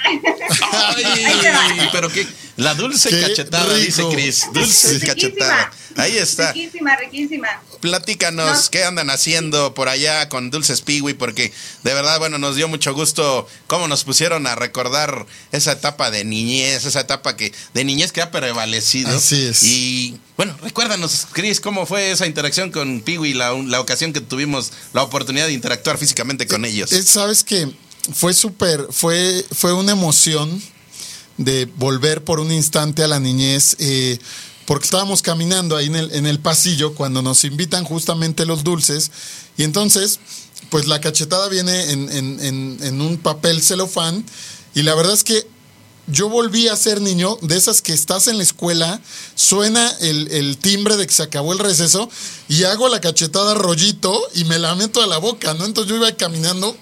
[0.04, 1.62] Ahí te va.
[1.64, 2.26] Ay, pero qué.
[2.60, 4.02] La dulce Qué cachetada, dice.
[4.12, 4.46] Cris.
[4.52, 5.14] Dulce Riquísima.
[5.14, 5.72] cachetada.
[5.96, 6.52] Ahí está.
[6.52, 7.48] Riquísima, riquísima.
[7.80, 8.70] Platícanos No.
[8.70, 12.92] qué andan haciendo por allá con Dulces Piwi, porque de verdad, bueno, nos dio mucho
[12.94, 18.12] gusto cómo nos pusieron a recordar esa etapa de niñez, esa etapa que de niñez
[18.12, 19.16] que ha prevalecido.
[19.16, 19.62] Así es.
[19.62, 24.72] Y bueno, recuérdanos, Cris, cómo fue esa interacción con Piwi, la, la ocasión que tuvimos
[24.92, 26.92] la oportunidad de interactuar físicamente con ellos.
[26.92, 27.68] Eh, Sabes que
[28.12, 30.62] fue súper, fue, fue una emoción
[31.40, 34.18] de volver por un instante a la niñez, eh,
[34.66, 39.10] porque estábamos caminando ahí en el, en el pasillo cuando nos invitan justamente los dulces,
[39.56, 40.20] y entonces,
[40.68, 44.24] pues la cachetada viene en, en- en- un papel celofán,
[44.74, 45.46] y la verdad es que
[46.06, 49.00] yo volví a ser niño, de esas que estás en la escuela,
[49.34, 52.10] suena el, el timbre de que se acabó el receso
[52.48, 55.64] y hago la cachetada rollito y me la meto a la boca, ¿no?
[55.64, 56.76] Entonces yo iba caminando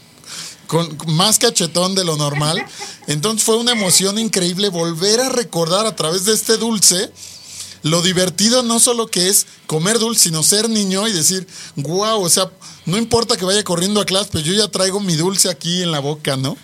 [0.69, 2.65] con más cachetón de lo normal.
[3.09, 7.11] Entonces fue una emoción increíble volver a recordar a través de este dulce
[7.83, 12.29] lo divertido no solo que es comer dulce, sino ser niño y decir, wow, o
[12.29, 12.51] sea,
[12.87, 15.93] no importa que vaya corriendo a clase, pero yo ya traigo mi dulce aquí en
[15.93, 16.57] la boca, ¿no?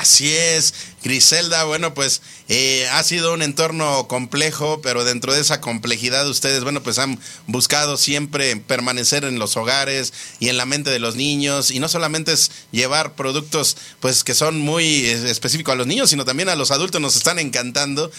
[0.00, 5.62] Así es, Griselda, bueno, pues eh, ha sido un entorno complejo, pero dentro de esa
[5.62, 10.90] complejidad ustedes, bueno, pues han buscado siempre permanecer en los hogares y en la mente
[10.90, 15.76] de los niños, y no solamente es llevar productos, pues que son muy específicos a
[15.76, 17.00] los niños, sino también a los adultos.
[17.00, 18.10] Nos están encantando.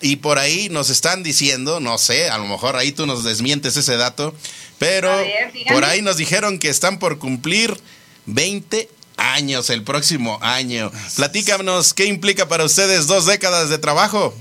[0.00, 3.76] Y por ahí nos están diciendo, no sé, a lo mejor ahí tú nos desmientes
[3.76, 4.32] ese dato,
[4.78, 7.76] pero ver, por ahí nos dijeron que están por cumplir
[8.26, 8.88] 20
[9.18, 10.90] años el próximo año.
[11.16, 14.34] Platícanos, ¿qué implica para ustedes dos décadas de trabajo?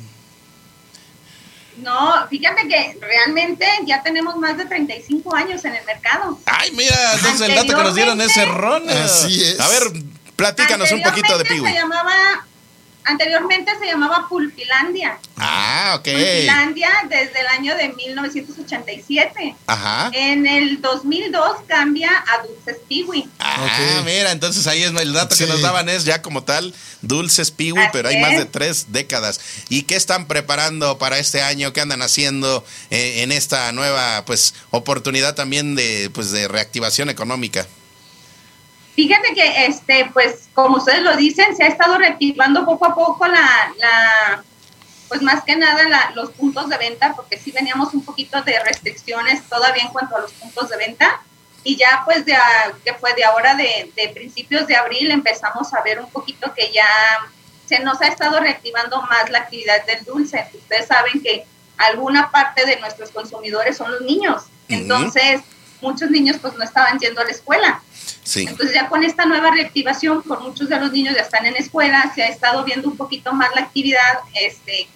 [1.78, 6.40] No, fíjate que realmente ya tenemos más de 35 años en el mercado.
[6.46, 9.04] Ay, mira, entonces el dato que nos dieron es erróneo.
[9.04, 9.60] Así es.
[9.60, 9.84] A ver,
[10.36, 11.68] platícanos un poquito de Piwi.
[11.68, 12.48] Se llamaba,
[13.08, 15.18] anteriormente se llamaba Pulpilandia.
[15.38, 16.10] Ah, ok.
[16.10, 19.56] Pulpilandia desde el año de 1987.
[19.66, 20.12] Ajá.
[20.14, 23.28] En el 2002 cambia a Dulces Piwi.
[23.40, 27.52] Ah, mira, entonces ahí es el dato que nos daban es ya como tal dulces
[27.52, 28.52] piwi, pero hay más de es.
[28.52, 29.40] tres décadas.
[29.70, 31.74] ¿Y qué están preparando para este año?
[31.74, 37.68] ¿Qué andan haciendo eh, en esta nueva pues oportunidad también de pues de reactivación económica?
[38.98, 43.28] Fíjate que, este, pues, como ustedes lo dicen, se ha estado reactivando poco a poco
[43.28, 44.44] la, la
[45.08, 48.60] pues más que nada la- los puntos de venta, porque sí veníamos un poquito de
[48.64, 51.22] restricciones todavía en cuanto a los puntos de venta.
[51.64, 52.36] Y ya, pues, de,
[52.84, 56.72] que fue de ahora, de, de principios de abril, empezamos a ver un poquito que
[56.74, 56.90] ya
[57.68, 60.50] se nos ha estado reactivando más la actividad del dulce.
[60.56, 61.46] Ustedes saben que
[61.78, 64.44] alguna parte de nuestros consumidores son los niños.
[64.70, 65.42] Entonces,
[65.82, 67.82] muchos niños, pues, no estaban yendo a la escuela.
[68.24, 68.46] Sí.
[68.48, 72.12] Entonces ya con esta nueva reactivación, por muchos de los niños ya están en escuela,
[72.14, 74.88] se ha estado viendo un poquito más la actividad, este,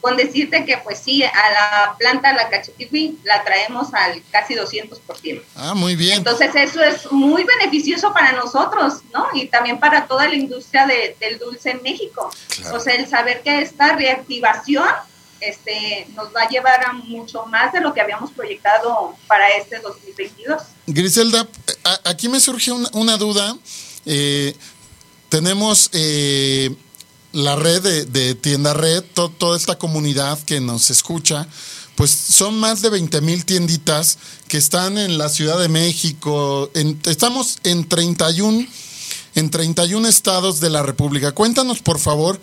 [0.00, 5.42] con decirte que pues sí, a la planta, la cachetiwi, la traemos al casi 200%.
[5.54, 6.18] Ah, muy bien.
[6.18, 9.26] Entonces eso es muy beneficioso para nosotros, ¿no?
[9.32, 12.30] Y también para toda la industria de- del dulce en México.
[12.56, 12.76] Claro.
[12.76, 14.88] O sea, el saber que esta reactivación
[15.42, 19.80] este, nos va a llevar a mucho más de lo que habíamos proyectado para este
[19.80, 20.62] 2022.
[20.86, 21.46] Griselda,
[22.04, 23.56] aquí me surge una, una duda.
[24.06, 24.54] Eh,
[25.28, 26.74] tenemos eh,
[27.32, 31.46] la red de, de tienda red, to- toda esta comunidad que nos escucha,
[31.96, 36.70] pues son más de 20 mil tienditas que están en la Ciudad de México.
[37.04, 38.66] estamos en 31,
[39.34, 41.32] en 31 estados de la República.
[41.32, 42.40] Cuéntanos, por favor,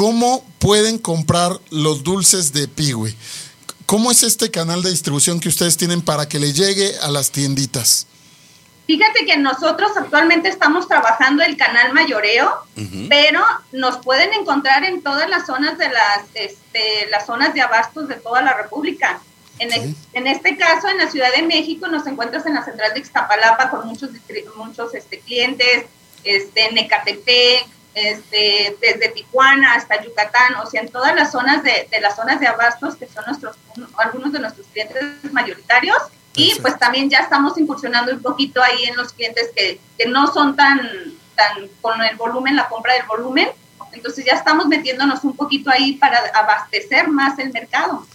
[0.00, 3.16] cómo pueden comprar los dulces de Piwi.
[3.86, 7.30] ¿Cómo es este canal de distribución que ustedes tienen para que le llegue a las
[7.30, 8.06] tienditas?
[8.86, 12.52] Fíjate que nosotros actualmente estamos trabajando el canal mayoreo,
[13.08, 13.40] pero
[13.72, 18.16] nos pueden encontrar en todas las zonas de las, este, las zonas de abastos de
[18.16, 19.20] toda la República.
[19.58, 19.96] En, el- Sí.
[20.12, 23.70] en este caso, en la Ciudad de México, nos encuentras en la central de Ixtapalapa
[23.70, 24.10] con muchos,
[24.58, 25.86] muchos este, clientes,
[26.22, 31.88] este, en Ecatepec, este, desde Tijuana hasta Yucatán, o sea, en todas las zonas de,
[31.90, 33.56] de las zonas de abastos que son nuestros,
[33.96, 35.96] algunos de nuestros clientes mayoritarios.
[36.34, 40.30] Y pues también ya estamos incursionando un poquito ahí en los clientes que, que no
[40.30, 40.78] son tan,
[41.34, 43.48] tan con el volumen, la compra del volumen.
[43.92, 48.06] Entonces ya estamos metiéndonos un poquito ahí para abastecer más el mercado.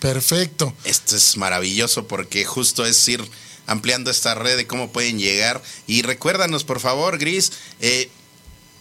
[0.00, 0.72] Perfecto.
[0.84, 3.22] Esto es maravilloso porque justo es ir
[3.66, 5.60] ampliando esta red de cómo pueden llegar.
[5.86, 8.10] Y recuérdanos, por favor, Gris, eh,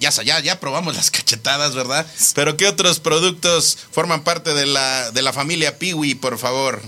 [0.02, 2.06] ya, ya, ya probamos las cachetadas, ¿verdad?
[2.36, 6.82] Pero ¿qué otros productos forman parte de la, de la familia Piwi, por favor?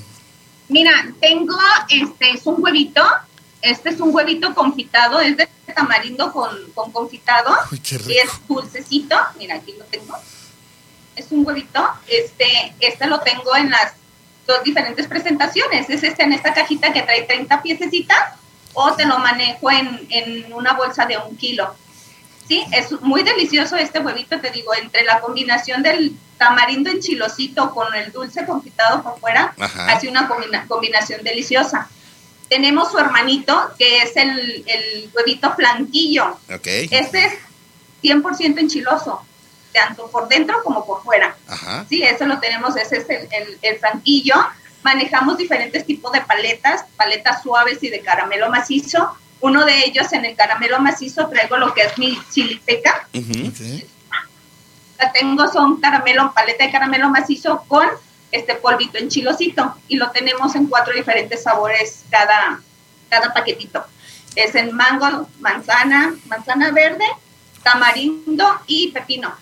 [0.67, 1.57] Mira, tengo,
[1.89, 3.03] este es un huevito,
[3.61, 8.31] este es un huevito confitado, es de tamarindo con, con confitado Uy, qué y es
[8.31, 8.61] rico.
[8.61, 10.17] dulcecito, mira, aquí lo tengo,
[11.15, 13.93] es un huevito, este, este lo tengo en las
[14.45, 18.33] dos diferentes presentaciones, es este en esta cajita que trae 30 piececitas
[18.73, 21.75] o te lo manejo en, en una bolsa de un kilo.
[22.47, 27.93] Sí, es muy delicioso este huevito, te digo, entre la combinación del tamarindo enchilosito con
[27.95, 29.91] el dulce confitado por fuera, Ajá.
[29.93, 31.87] hace una combina- combinación deliciosa.
[32.49, 36.37] Tenemos su hermanito, que es el, el huevito flanquillo.
[36.53, 36.65] Ok.
[36.91, 37.33] Este es
[38.03, 39.25] 100% enchiloso,
[39.71, 41.35] tanto por dentro como por fuera.
[41.47, 41.85] Ajá.
[41.89, 44.35] Sí, eso lo tenemos, ese es el, el, el franquillo.
[44.83, 49.17] Manejamos diferentes tipos de paletas, paletas suaves y de caramelo macizo.
[49.43, 53.09] Uno de ellos en el caramelo macizo traigo lo que es mi chiliteca.
[53.13, 53.49] Ujú.
[53.49, 53.83] Ok.
[54.97, 57.85] La tengo son caramelo, paleta de caramelo macizo con
[58.31, 62.61] este polvito enchilosito y lo tenemos en cuatro diferentes sabores cada,
[63.09, 63.85] cada paquetito.
[64.33, 67.05] Es en mango, manzana, manzana verde,
[67.63, 69.35] tamarindo y pepino.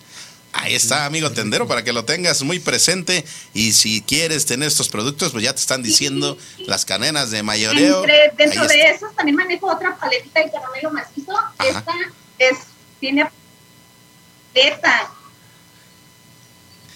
[0.52, 3.24] Ahí está, amigo tendero, para que lo tengas muy presente.
[3.54, 6.36] Y si quieres tener estos productos, pues ya te están diciendo
[6.66, 8.00] las cadenas de mayoreo.
[8.00, 11.32] Entre, dentro de esos también manejo otra paletita de caramelo macizo.
[11.36, 11.54] Ajá.
[11.66, 11.92] Esta
[12.38, 12.58] es,
[13.00, 13.30] tiene
[14.52, 15.10] paleta.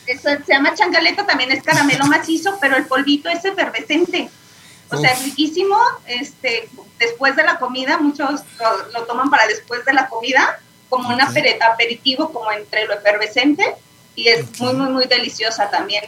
[0.07, 4.31] Eso se llama changaleta, también es caramelo macizo, pero el polvito es efervescente.
[4.91, 5.77] O sea, es riquísimo.
[6.07, 11.09] Este, después de la comida, muchos lo, lo toman para después de la comida, como
[11.09, 11.29] un Ok.
[11.29, 13.65] aperi- aperitivo, como entre lo efervescente.
[14.15, 16.05] Y es muy, muy, muy deliciosa también.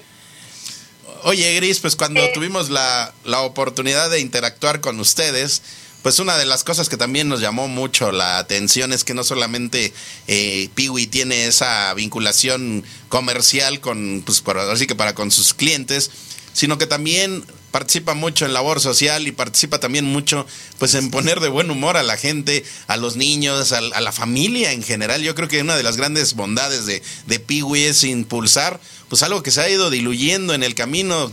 [1.25, 2.31] Oye, Gris, pues cuando Eh.
[2.33, 5.63] tuvimos la, la oportunidad de interactuar con ustedes,
[6.03, 9.25] pues una de las cosas que también nos llamó mucho la atención es que no
[9.25, 9.93] solamente
[10.29, 16.11] eh, Piwi tiene esa vinculación comercial con, pues, así que para con sus clientes,
[16.53, 20.47] sino que también participa mucho en labor social y participa también mucho
[20.79, 24.73] pues en poner de buen humor a la gente, a los niños, a, la familia
[24.73, 25.23] en general.
[25.23, 29.43] Yo creo que una de las grandes bondades de, de Piwi es impulsar pues algo
[29.43, 31.33] que se ha ido diluyendo en el camino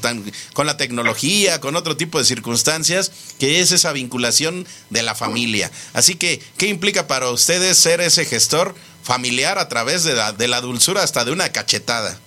[0.53, 5.69] con la tecnología, con otro tipo de circunstancias, que es esa vinculación de la familia.
[5.93, 10.47] Así que, ¿qué implica para ustedes ser ese gestor familiar a través de la, de
[10.47, 12.17] la dulzura hasta de una cachetada?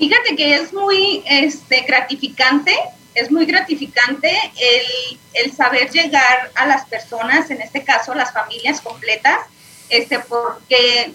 [0.00, 2.74] Fíjate que es muy este, gratificante,
[3.14, 8.80] es muy gratificante el, el, saber llegar a las personas, en este caso las familias
[8.80, 9.40] completas,
[9.90, 11.12] este, porque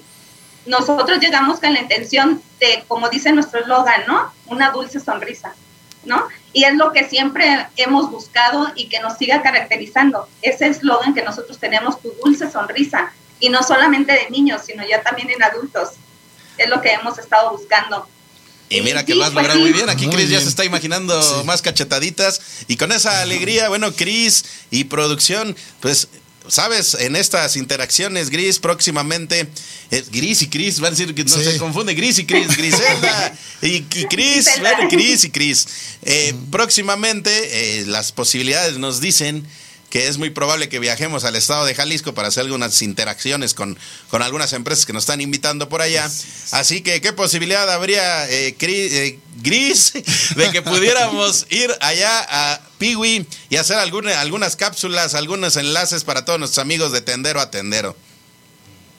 [0.67, 4.31] nosotros llegamos con la intención de, como dice nuestro eslogan, ¿no?
[4.45, 5.55] Una dulce sonrisa,
[6.03, 6.27] ¿no?
[6.53, 10.29] Y es lo que siempre hemos buscado y que nos siga caracterizando.
[10.43, 15.01] Ese eslogan que nosotros tenemos, tu dulce sonrisa, y no solamente de niños, sino ya
[15.01, 15.93] también en adultos.
[16.59, 18.07] Es lo que hemos estado buscando.
[18.69, 19.89] Y mira que lo has pues logrado muy bien.
[19.89, 22.41] Aquí Cris ya se está imaginando más cachetaditas.
[22.67, 26.07] Y con esa alegría, bueno, Cris y producción, pues
[26.47, 29.47] sabes, en estas interacciones, Gris, próximamente,
[29.91, 33.37] eh, Gris y Cris, van a decir que no se confunde, Gris y Cris, Griselda
[33.61, 35.67] y, Cris, bueno, Cris y Cris.
[36.03, 39.45] Eh, próximamente, eh, las posibilidades nos dicen
[39.95, 43.79] que es muy probable que viajemos al estado de Jalisco para hacer algunas interacciones con,
[44.09, 46.11] con algunas empresas que nos están invitando por allá.
[46.51, 49.93] Así que, ¿qué posibilidad habría, eh, eh, Gris,
[50.35, 56.25] de que pudiéramos ir allá a Piwi y hacer alguna, algunas cápsulas, algunos enlaces para
[56.25, 57.95] todos nuestros amigos de tendero a tendero?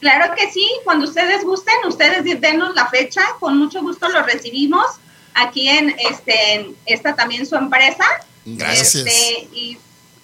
[0.01, 4.87] Claro que sí, cuando ustedes gusten, ustedes denos la fecha, con mucho gusto lo recibimos
[5.35, 8.07] aquí en este esta también su empresa.
[8.47, 8.95] Gracias.
[8.95, 9.77] Este, y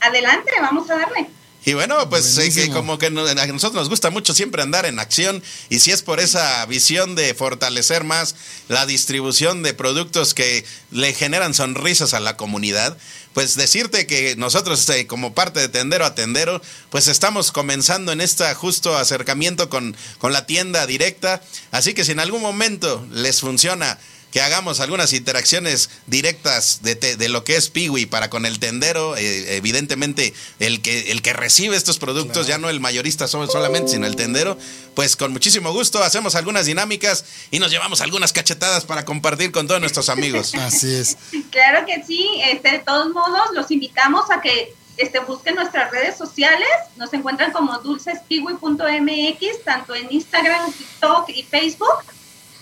[0.02, 1.30] adelante, vamos a darle.
[1.64, 5.40] Y bueno, pues eh, como que a nosotros nos gusta mucho siempre andar en acción
[5.68, 8.34] y si es por esa visión de fortalecer más
[8.68, 12.98] la distribución de productos que le generan sonrisas a la comunidad,
[13.32, 16.60] pues decirte que nosotros eh, como parte de Tendero a Tendero,
[16.90, 22.10] pues estamos comenzando en este justo acercamiento con, con la tienda directa, así que si
[22.10, 24.00] en algún momento les funciona
[24.32, 29.14] que hagamos algunas interacciones directas de, de lo que es Piwi para con el tendero,
[29.14, 34.06] eh, evidentemente el que, el que recibe estos productos, ya no el mayorista solamente, sino
[34.06, 34.56] el tendero,
[34.94, 39.66] pues con muchísimo gusto hacemos algunas dinámicas y nos llevamos algunas cachetadas para compartir con
[39.66, 40.54] todos nuestros amigos.
[40.56, 41.18] Así es.
[41.50, 46.16] Claro que sí, este, de todos modos los invitamos a que este, busquen nuestras redes
[46.16, 52.02] sociales, nos encuentran como dulcespiwi.mx, tanto en Instagram, TikTok y Facebook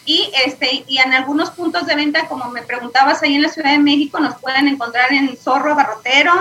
[0.05, 3.73] y, este, y en algunos puntos de venta, como me preguntabas ahí en la Ciudad
[3.73, 6.33] de México, nos pueden encontrar en Zorro Barrotero,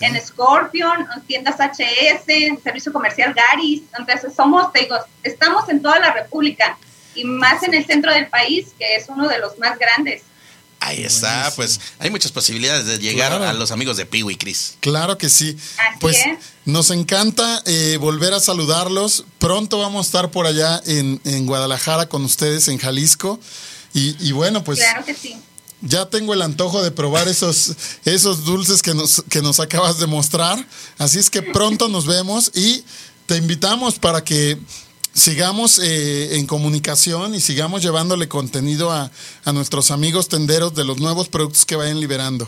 [0.00, 3.82] en Scorpion, en tiendas HS, en Servicio Comercial Garis.
[3.98, 6.76] Entonces, somos, te digo, estamos en toda la República
[7.14, 10.22] y más en el centro del país, que es uno de los más grandes.
[10.80, 14.74] Ahí está, pues hay muchas posibilidades de llegar a los amigos de Piwi, Cris.
[14.80, 15.56] Claro que sí.
[16.00, 16.16] pues
[16.64, 19.24] nos encanta eh, volver a saludarlos.
[19.38, 23.40] Pronto vamos a estar por allá en, Guadalajara con ustedes, en Jalisco.
[23.94, 24.78] Y, bueno, pues.
[24.78, 25.36] Claro que sí.
[25.80, 27.74] Ya tengo el antojo de probar esos,
[28.04, 30.66] esos dulces que nos, que nos acabas de mostrar.
[30.98, 32.84] Así es que pronto nos vemos y
[33.26, 34.58] te invitamos para que
[35.16, 39.10] sigamos eh, en comunicación y sigamos llevándole contenido a,
[39.52, 42.46] nuestros amigos tenderos de los nuevos productos que vayan liberando.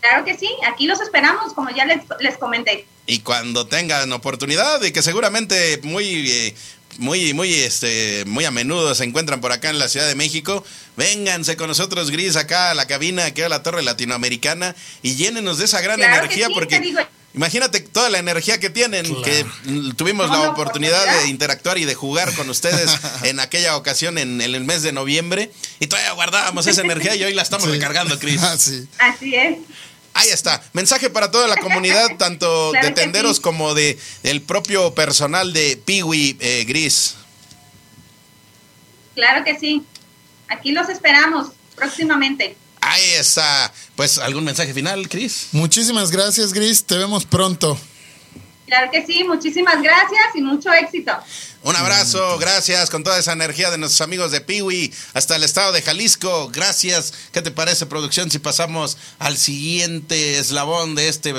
[0.00, 2.86] Claro que sí, aquí los esperamos, como ya les, les comenté.
[3.06, 6.54] Y cuando tengan oportunidad, y que seguramente muy, eh,
[6.98, 10.64] muy, muy, este, muy a menudo se encuentran por acá en la Ciudad de México,
[10.96, 15.58] vénganse con nosotros, Gris, acá a la cabina, aquí a la Torre Latinoamericana, y llénenos
[15.58, 16.80] de esa gran energía, porque
[17.32, 19.46] Imagínate toda la energía que tienen, que
[19.96, 22.90] tuvimos la oportunidad de interactuar y de jugar con ustedes
[23.22, 27.34] en aquella ocasión en, el mes de noviembre y todavía guardábamos esa energía y hoy
[27.34, 28.42] la estamos recargando, Cris.
[28.42, 29.58] Ah, Así es.
[30.12, 30.60] Ahí está.
[30.72, 36.36] Mensaje para toda la comunidad, tanto de tenderos como de el propio personal de Piwi
[36.40, 37.14] eh, Gris.
[39.14, 39.84] Claro que sí.
[40.48, 42.56] Aquí los esperamos próximamente.
[42.90, 43.72] Ahí está.
[43.94, 45.48] Pues, ¿algún mensaje final, Cris?
[45.52, 46.84] Muchísimas gracias, Gris.
[46.84, 47.78] Te vemos pronto.
[48.66, 51.12] Claro que sí, muchísimas gracias y mucho éxito.
[51.62, 55.72] Un abrazo, gracias con toda esa energía de nuestros amigos de Piwi hasta el estado
[55.72, 56.48] de Jalisco.
[56.52, 57.12] Gracias.
[57.32, 61.34] ¿Qué te parece, producción, si pasamos al siguiente eslabón de este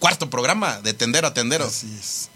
[0.00, 1.66] cuarto programa de Tendero a Tendero?
[1.66, 2.28] Así es.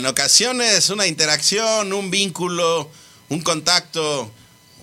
[0.00, 2.90] En ocasiones una interacción, un vínculo,
[3.28, 4.32] un contacto,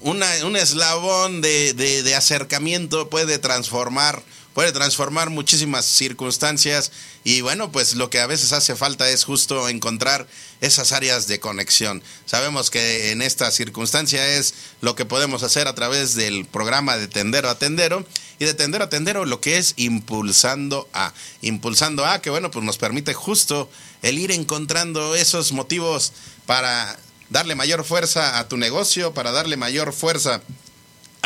[0.01, 4.22] una, un eslabón de, de, de acercamiento puede transformar
[4.57, 6.91] puede transformar muchísimas circunstancias
[7.23, 10.25] y bueno, pues lo que a veces hace falta es justo encontrar
[10.61, 12.01] esas áreas de conexión.
[12.25, 17.07] Sabemos que en esta circunstancia es lo que podemos hacer a través del programa de
[17.07, 18.03] Tendero a Tendero
[18.39, 21.13] y de Tendero a Tendero lo que es impulsando a.
[21.43, 23.69] Impulsando a que bueno, pues nos permite justo
[24.01, 26.13] el ir encontrando esos motivos
[26.47, 26.97] para
[27.29, 30.41] darle mayor fuerza a tu negocio, para darle mayor fuerza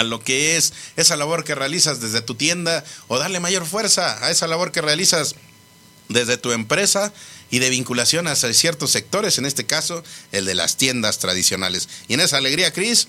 [0.02, 4.24] a lo que es esa labor que realizas desde tu tienda o darle mayor fuerza
[4.26, 5.36] a esa labor que realizas
[6.10, 7.14] desde tu empresa
[7.52, 11.88] y de vinculación hacia ciertos sectores, en este caso el de las tiendas tradicionales.
[12.08, 13.08] Y en esa alegría, Cris,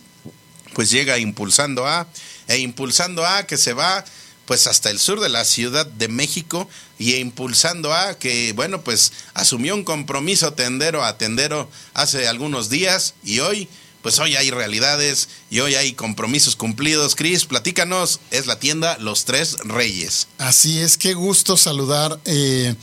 [0.75, 2.07] pues llega impulsando a,
[2.47, 4.05] e impulsando a que se va
[4.45, 6.69] pues hasta el sur de la Ciudad de México
[6.99, 13.15] y impulsando a que, bueno, pues asumió un compromiso tendero a tendero hace algunos días
[13.25, 13.69] y hoy
[14.03, 17.15] pues hoy hay realidades y hoy hay compromisos cumplidos.
[17.15, 20.27] Cris, platícanos, es la tienda Los Tres Reyes.
[20.39, 22.75] Así es, qué gusto saludar eh,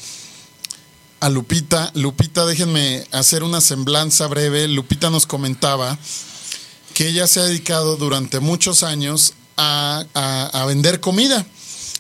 [1.19, 1.91] a Lupita.
[1.93, 4.67] Lupita, déjenme hacer una semblanza breve.
[4.69, 5.99] Lupita nos comentaba
[6.93, 11.45] que ella se ha dedicado durante muchos años a, vender comida.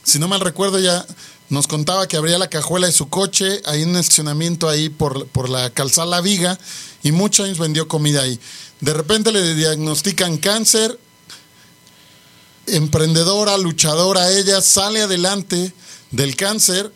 [0.03, 1.05] Si no mal recuerdo, ya
[1.49, 5.49] nos contaba que abría la cajuela de su coche, en un estacionamiento ahí por, por
[5.49, 6.57] la calzada La Viga,
[7.03, 8.39] y muchos años vendió comida ahí.
[8.81, 10.97] De repente le diagnostican cáncer,
[12.65, 15.73] emprendedora, luchadora, ella sale adelante
[16.11, 16.93] del cáncer,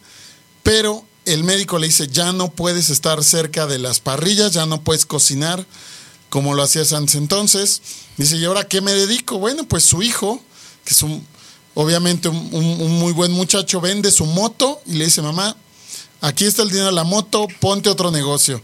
[0.61, 4.81] pero el médico le dice, ya no puedes estar cerca de las parrillas, ya no
[4.81, 5.65] puedes cocinar
[6.29, 7.15] como lo hacías antes.
[7.15, 7.81] Entonces,
[8.17, 9.37] dice, ¿y ahora qué me dedico?
[9.37, 10.41] Bueno, pues su hijo,
[10.85, 11.25] que es un,
[11.75, 15.55] obviamente un, un, un muy buen muchacho, vende su moto y le dice, mamá,
[16.21, 18.61] aquí está el dinero de la moto, ponte otro negocio.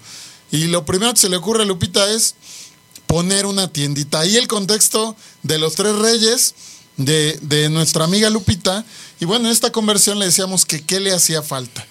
[0.51, 2.35] Y lo primero que se le ocurre a Lupita es
[3.09, 4.19] poner una tiendita.
[4.19, 6.53] Ahí el contexto de los tres reyes,
[6.95, 8.85] de, de, nuestra amiga Lupita.
[9.19, 11.83] Y bueno, en esta conversión le decíamos que qué le hacía falta.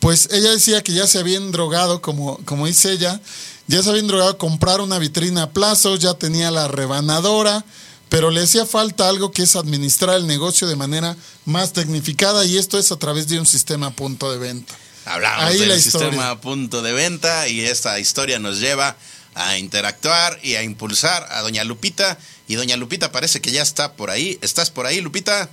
[0.00, 3.20] Pues ella decía que ya se habían drogado, como, como dice ella,
[3.68, 7.64] ya se habían drogado a comprar una vitrina a plazos, ya tenía la rebanadora,
[8.08, 12.58] pero le hacía falta algo que es administrar el negocio de manera más tecnificada y
[12.58, 14.74] esto es a través de un sistema punto de venta.
[15.04, 18.96] Hablamos Ahí del sistema punto de venta y esta historia nos lleva
[19.36, 22.18] a interactuar y a impulsar a doña Lupita.
[22.48, 24.38] Y doña Lupita parece que ya está por ahí.
[24.40, 25.50] ¿Estás por ahí, Lupita?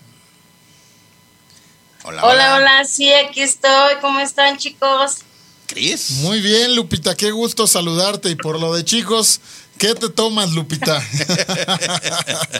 [2.05, 2.85] Hola, hola, hola, hola.
[2.85, 3.95] sí, aquí estoy.
[4.01, 5.17] ¿Cómo están, chicos?
[5.67, 6.11] ¿Cris?
[6.21, 8.29] Muy bien, Lupita, qué gusto saludarte.
[8.29, 9.41] Y por lo de chicos,
[9.83, 11.05] ¿Qué te tomas, Lupita?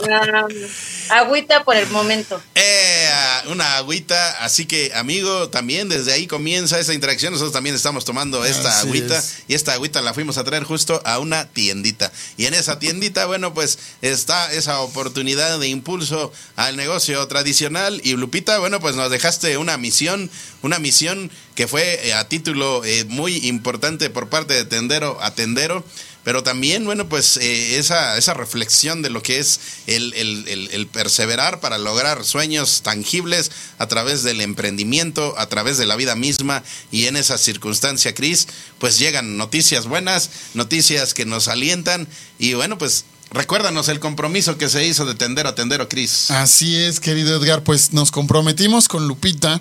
[0.02, 0.50] um,
[1.10, 2.42] agüita por el momento.
[2.54, 3.08] Eh,
[3.48, 7.32] una agüita, así que amigo, también desde ahí comienza esa interacción.
[7.32, 9.36] Nosotros también estamos tomando esta así agüita es.
[9.48, 12.12] y esta agüita la fuimos a traer justo a una tiendita.
[12.36, 18.02] Y en esa tiendita, bueno, pues está esa oportunidad de impulso al negocio tradicional.
[18.04, 20.30] Y Lupita, bueno, pues nos dejaste una misión,
[20.62, 25.86] una misión que fue a título eh, muy importante por parte de Tendero a Tendero
[26.24, 30.88] pero también, bueno, pues eh, esa, esa reflexión de lo que es el, el, el,
[30.88, 36.64] perseverar para lograr sueños tangibles a través del emprendimiento, a través de la vida misma
[36.92, 38.48] y en esa circunstancia, Cris,
[38.80, 42.08] pues llegan noticias buenas, noticias que nos alientan
[42.40, 46.30] y bueno, pues Recuérdanos el compromiso que se hizo de tender a tendero, Cris.
[46.30, 49.60] Así es, querido Edgar, pues nos comprometimos con Lupita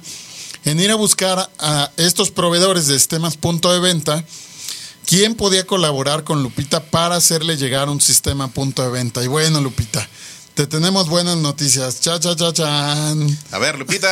[0.66, 4.26] en ir a buscar a estos proveedores de sistemas punto de venta
[5.12, 9.22] ¿Quién podía colaborar con Lupita para hacerle llegar un sistema a punto de venta?
[9.22, 10.08] Y bueno, Lupita,
[10.54, 12.00] te tenemos buenas noticias.
[12.00, 13.38] Cha, cha, cha, chan.
[13.50, 14.08] A ver, Lupita.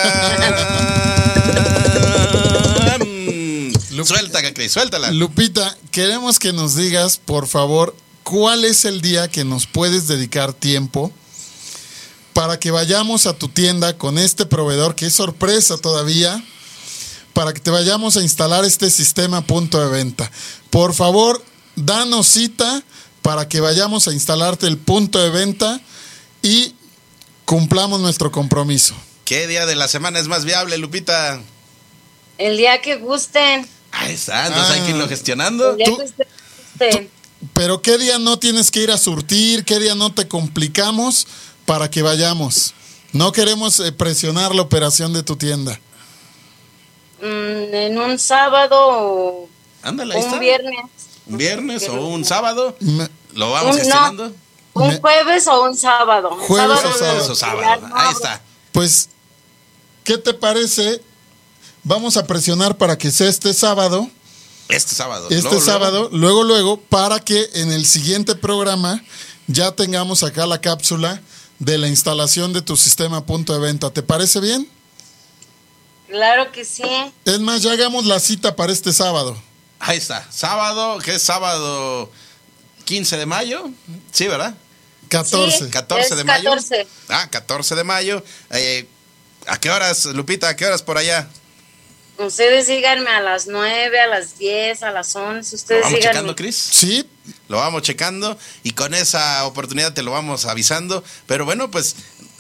[3.92, 5.11] Lupita Suelta, Cris, suéltala.
[5.12, 10.53] Lupita, queremos que nos digas, por favor, cuál es el día que nos puedes dedicar
[10.53, 11.11] tiempo
[12.34, 16.44] para que vayamos a tu tienda con este proveedor, que es sorpresa todavía
[17.32, 20.30] para que te vayamos a instalar este sistema punto de venta.
[20.71, 21.43] Por favor,
[21.77, 22.83] danos cita
[23.23, 25.81] para que vayamos a instalarte el punto de venta
[26.43, 26.75] y
[27.45, 28.95] cumplamos nuestro compromiso.
[29.25, 31.41] ¿Qué día de la semana es más viable, Lupita?
[32.39, 33.68] El día que gusten.
[33.93, 35.73] Ahí está, entonces ah, hay que irlo gestionando.
[35.73, 37.11] El día que ustedes
[37.55, 39.64] pero ¿qué día no tienes que ir a surtir?
[39.64, 41.27] ¿Qué día no te complicamos
[41.66, 42.75] para que vayamos?
[43.12, 45.79] No queremos eh, presionar la operación de tu tienda.
[47.21, 49.49] Mm, en un sábado
[49.83, 50.76] Ándale, un viernes.
[51.26, 52.76] Un viernes o un sábado.
[52.81, 54.33] Me, Lo vamos un, gestionando.
[54.74, 56.31] No, un jueves o un sábado.
[56.31, 57.33] Jueves sábado o sábado.
[57.33, 57.87] O sábado.
[57.95, 58.43] Ahí está.
[58.72, 59.09] Pues,
[60.05, 61.03] ¿qué te parece?
[61.83, 64.09] Vamos a presionar para que sea este sábado
[64.68, 65.28] Este sábado.
[65.31, 69.03] Este Luego, sábado, luego, luego, para que en el siguiente programa
[69.47, 71.22] ya tengamos acá la cápsula
[71.59, 73.91] de la instalación de tu sistema punto de venta.
[73.91, 74.68] ¿Te parece bien?
[76.09, 76.83] Claro que sí.
[77.24, 79.37] Es más, ya hagamos la cita para este sábado.
[79.81, 80.26] Ahí está.
[80.31, 82.11] Sábado, que es sábado
[82.85, 83.70] 15 de mayo.
[84.12, 84.55] Sí, ¿verdad?
[85.09, 85.59] 14.
[85.64, 85.70] Sí.
[85.70, 86.51] 14 Es de mayo.
[86.51, 86.87] 14.
[87.09, 88.22] Ah, 14 de mayo.
[88.51, 88.87] Eh,
[89.47, 90.49] ¿A qué horas, Lupita?
[90.51, 91.28] ¿A qué horas por allá?
[92.18, 95.51] Ustedes díganme a las 9, a las 10, a las 11.
[95.53, 96.12] ¿Lo Ustedes vamos díganme.
[96.12, 96.57] checando, Cris?
[96.57, 97.09] Sí,
[97.49, 101.03] Lo vamos checando y con esa oportunidad te lo vamos avisando.
[101.26, 101.97] Pero bueno, pues,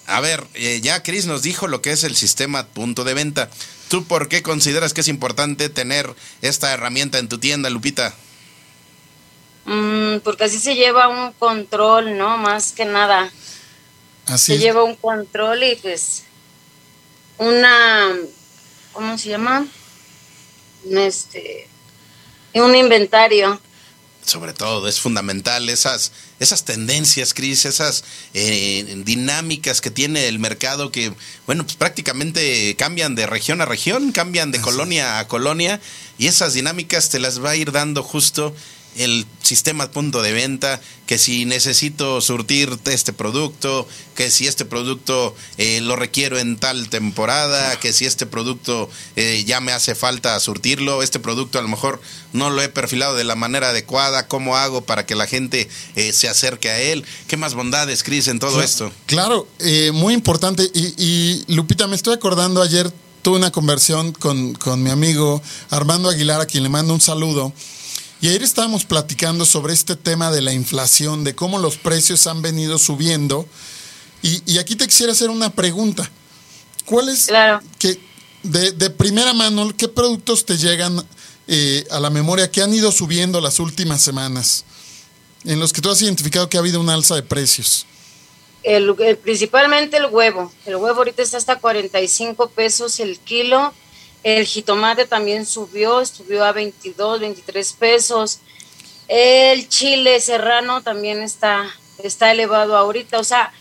[0.06, 3.48] a ver, eh, ya Cris nos dijo lo que es el sistema punto de venta.
[3.90, 8.14] ¿Tú por qué consideras que es importante tener esta herramienta en tu tienda, Lupita?
[9.64, 12.38] Mm, porque así se lleva un control, ¿no?
[12.38, 13.32] Más que nada.
[14.26, 16.22] así Se lleva un control y pues
[17.38, 18.14] una,
[18.92, 19.66] ¿cómo se llama?
[20.84, 21.66] Un, Este,
[22.54, 23.60] un inventario.
[24.24, 28.02] sobre todo, es fundamental esas, esas tendencias, Cris, esas
[28.34, 31.12] eh, dinámicas que tiene el mercado que,
[31.46, 35.80] bueno, pues prácticamente cambian de región a región, cambian de colonia a colonia,
[36.18, 38.54] y esas dinámicas te las va a ir dando justo
[38.96, 45.34] el sistema punto de venta, que si necesito surtir este producto, que si este producto
[45.58, 50.38] eh, lo requiero en tal temporada, que si este producto eh, ya me hace falta
[50.38, 52.00] surtirlo, este producto a lo mejor
[52.32, 56.12] no lo he perfilado de la manera adecuada, ¿cómo hago para que la gente eh,
[56.12, 57.04] se acerque a él?
[57.26, 58.92] ¿Qué más bondades, Cris, en todo esto?
[59.06, 60.70] Claro, eh, muy importante.
[60.74, 66.08] Y, y, Lupita, me estoy acordando ayer tuve una conversión con, con mi amigo Armando
[66.08, 67.52] Aguilar, a quien le mando un saludo.
[68.20, 72.42] Y ayer estábamos platicando sobre este tema de la inflación, de cómo los precios han
[72.42, 73.46] venido subiendo.
[74.22, 76.10] Y, y aquí te quisiera hacer una pregunta.
[76.84, 77.62] ¿Cuál es, Claro.
[77.78, 77.98] que,
[78.42, 81.02] de, de primera mano, qué productos te llegan
[81.48, 84.64] eh, a la memoria que han ido subiendo las últimas semanas?
[85.44, 87.86] En los que tú has identificado que ha habido un alza de precios.
[88.62, 90.52] El, el- principalmente el huevo.
[90.66, 93.72] El huevo ahorita está hasta 45 pesos el kilo.
[94.22, 98.40] El jitomate también subió, subió a 22, 23 pesos.
[99.08, 101.66] El chile serrano también está,
[102.02, 103.18] está elevado ahorita.
[103.18, 103.52] O sea,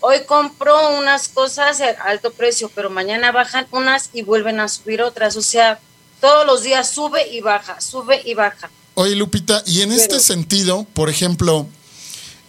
[0.00, 5.02] hoy compro unas cosas a alto precio, pero mañana bajan unas y vuelven a subir
[5.02, 5.36] otras.
[5.36, 5.78] O sea,
[6.20, 8.70] todos los días sube y baja, sube y baja.
[8.94, 11.66] Oye, Lupita, y en este sentido, por ejemplo,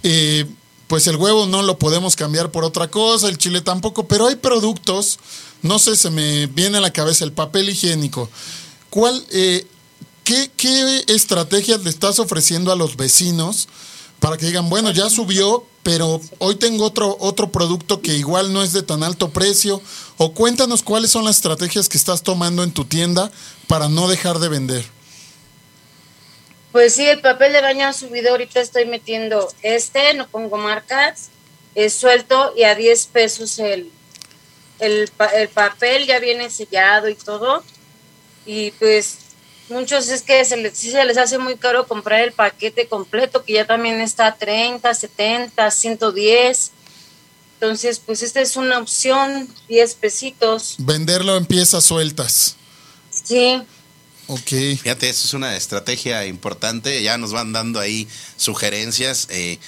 [0.04, 0.46] eh,
[0.88, 4.36] pues el huevo no lo podemos cambiar por otra cosa, el chile tampoco, pero hay
[4.36, 5.20] productos,
[5.62, 8.30] no sé, se me viene a la cabeza el papel higiénico.
[8.90, 9.66] ¿Cuál, eh,
[10.24, 13.68] qué, qué estrategias le estás ofreciendo a los vecinos
[14.20, 18.64] para que digan, bueno, ya subió, pero hoy tengo otro, otro producto que igual no
[18.64, 19.82] es de tan alto precio?
[20.18, 23.32] O cuéntanos cuáles son las estrategias que estás tomando en tu tienda
[23.68, 24.86] para no dejar de vender.
[26.72, 28.32] Pues sí, el papel de baño ha subido.
[28.32, 31.30] Ahorita estoy metiendo este, no pongo marcas,
[31.76, 33.92] es suelto y a 10 pesos el,
[34.82, 37.64] el, pa- el papel ya viene sellado y todo.
[38.46, 39.18] Y pues
[39.70, 43.46] muchos es que se les, sí se les hace muy caro comprar el paquete completo,
[43.46, 46.72] que ya también está a 30, 70, 110.
[47.54, 50.76] Entonces, pues esta es una opción, 10 pesitos.
[50.80, 52.56] Venderlo en piezas sueltas.
[53.12, 53.62] Sí,
[54.28, 54.48] Ok.
[54.82, 57.04] Fíjate, eso es una estrategia importante.
[57.04, 58.08] Ya nos van dando ahí
[58.38, 59.60] sugerencias, eh,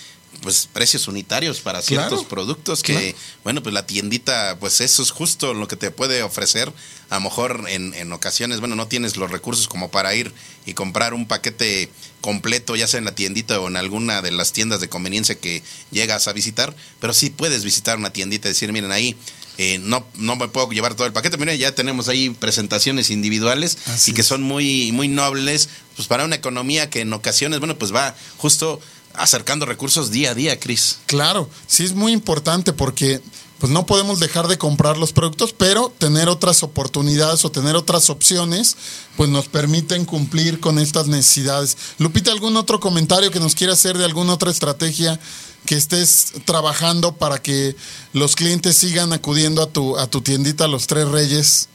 [0.42, 3.18] pues precios unitarios para ciertos Claro, productos que, claro.
[3.44, 6.72] bueno, pues la tiendita, pues eso es justo lo que te puede ofrecer.
[7.10, 10.34] A lo mejor en, en ocasiones, bueno, no tienes los recursos como para ir
[10.66, 11.90] y comprar un paquete
[12.22, 15.62] completo, ya sea en la tiendita o en alguna de las tiendas de conveniencia que
[15.92, 19.16] llegas a visitar, pero sí puedes visitar una tiendita y decir, miren ahí.
[19.60, 21.38] eh, no, no me puedo llevar todo el paquete.
[21.38, 26.26] Miren, ya tenemos ahí presentaciones individuales Así y que son muy, muy nobles, pues para
[26.26, 28.82] una economía que en ocasiones, bueno, pues va justo
[29.14, 31.00] acercando recursos día a día, Cris.
[31.06, 33.22] Claro, sí es muy importante porque
[33.64, 38.10] pues no podemos dejar de comprar los productos, pero tener otras oportunidades o tener otras
[38.10, 38.76] opciones,
[39.16, 41.78] pues nos permiten cumplir con estas necesidades.
[41.98, 45.18] Lupita, ¿algún otro comentario que nos quiera hacer de alguna otra estrategia
[45.66, 47.78] que estés trabajando para que
[48.12, 51.70] los clientes sigan acudiendo a tu, a tu tiendita Los Tres Reyes?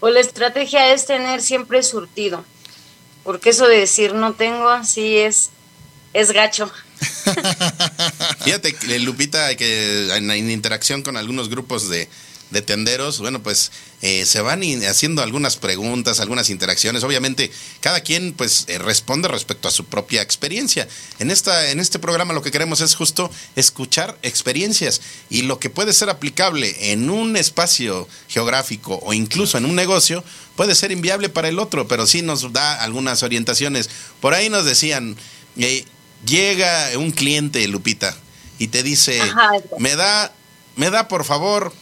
[0.00, 2.44] Pues la estrategia es tener siempre surtido,
[3.22, 5.50] porque eso de decir no tengo, sí es,
[6.16, 6.70] es gacho.
[8.44, 12.08] Fíjate, que, Lupita, que en, interacción con algunos grupos de,
[12.50, 17.04] de tenderos, bueno, pues eh, se van haciendo algunas preguntas, algunas interacciones.
[17.04, 17.50] Obviamente,
[17.80, 20.88] cada quien pues eh, responde respecto a su propia experiencia.
[21.18, 25.68] En, esta, en este programa lo que queremos es justo escuchar experiencias y lo que
[25.68, 30.24] puede ser aplicable en un espacio geográfico o incluso en un negocio
[30.56, 33.90] puede ser inviable para el otro, pero sí nos da algunas orientaciones.
[34.20, 35.18] Por ahí nos decían,
[35.58, 35.84] eh,
[36.24, 38.16] llega un cliente, Lupita,
[38.58, 39.20] y te dice,
[39.78, 40.32] me da,
[40.76, 41.72] me da por favor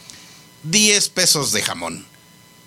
[0.63, 2.05] 10 pesos de jamón.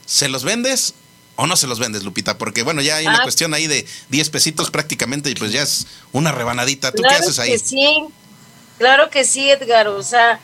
[0.06, 0.94] ¿Se los vendes
[1.36, 2.38] o no se los vendes, Lupita?
[2.38, 3.22] Porque bueno, ya hay una ah.
[3.22, 6.92] cuestión ahí de 10 pesitos prácticamente y pues ya es una rebanadita.
[6.92, 7.50] ¿Tú qué haces ahí?
[7.50, 8.04] Que sí,
[8.78, 9.88] claro que sí, Edgar.
[9.88, 10.40] O sea,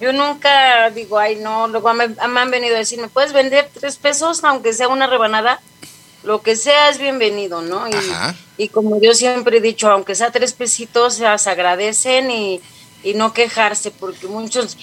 [0.00, 3.96] yo nunca digo, ay, no, luego me, han venido a decir, ¿me puedes vender 3
[3.96, 5.60] pesos aunque sea una rebanada?
[6.28, 7.88] Lo que sea es bienvenido, ¿no?
[7.88, 12.60] Y, y como yo siempre he dicho, aunque sea tres pesitos, se agradecen y,
[13.02, 14.76] y no quejarse, porque muchos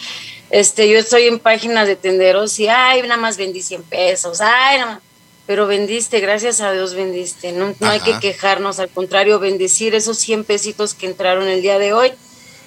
[0.50, 4.80] este, yo estoy en páginas de tenderos y, ay, nada más vendí 100 pesos, ay,
[4.80, 5.02] nada más.
[5.46, 7.52] Pero vendiste, gracias a Dios vendiste.
[7.52, 11.78] No, no hay que quejarnos, al contrario, bendecir esos 100 pesitos que entraron el día
[11.78, 12.12] de hoy.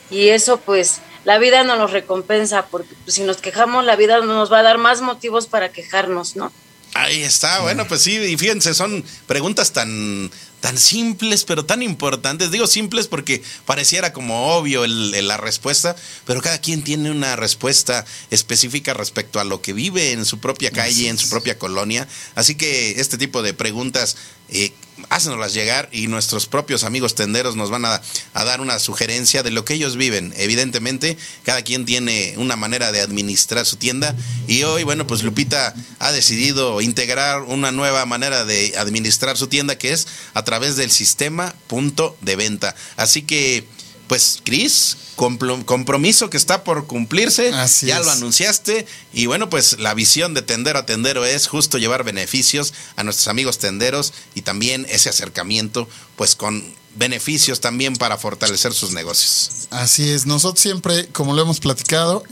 [0.08, 4.20] Y eso, pues, la vida nos los recompensa, porque pues, si nos quejamos, la vida
[4.20, 6.52] nos va a dar más motivos para quejarnos, ¿no?
[6.94, 10.30] Ahí está, bueno, pues sí, y fíjense, son preguntas tan
[10.60, 12.50] tan simples, pero tan importantes.
[12.50, 15.94] Digo simples porque pareciera como obvio la respuesta,
[16.26, 20.70] pero cada quien tiene una respuesta específica respecto a lo que vive en su propia
[20.70, 22.08] calle, en su propia colonia.
[22.34, 24.16] Así que este tipo de preguntas
[24.48, 24.72] eh,
[25.08, 28.00] hácenoslas llegar y nuestros propios amigos tenderos nos van a,
[28.34, 30.32] dar una sugerencia de lo que ellos viven.
[30.36, 34.14] Evidentemente, cada quien tiene una manera de administrar su tienda
[34.46, 39.76] y hoy, bueno, pues Lupita ha decidido integrar una nueva manera de administrar su tienda
[39.76, 42.74] que es a través del sistema punto de venta.
[42.96, 43.66] Así que,
[44.08, 47.52] pues, Cris, compromiso que está por cumplirse.
[47.82, 48.86] ya lo anunciaste.
[49.12, 53.28] Y bueno, pues la visión de Tendero a Tendero es justo llevar beneficios a nuestros
[53.28, 56.64] amigos tenderos y también ese acercamiento, pues con
[56.96, 59.68] beneficios también para fortalecer sus negocios.
[59.70, 60.26] Así es.
[60.26, 62.24] Nosotros siempre, como lo hemos platicado,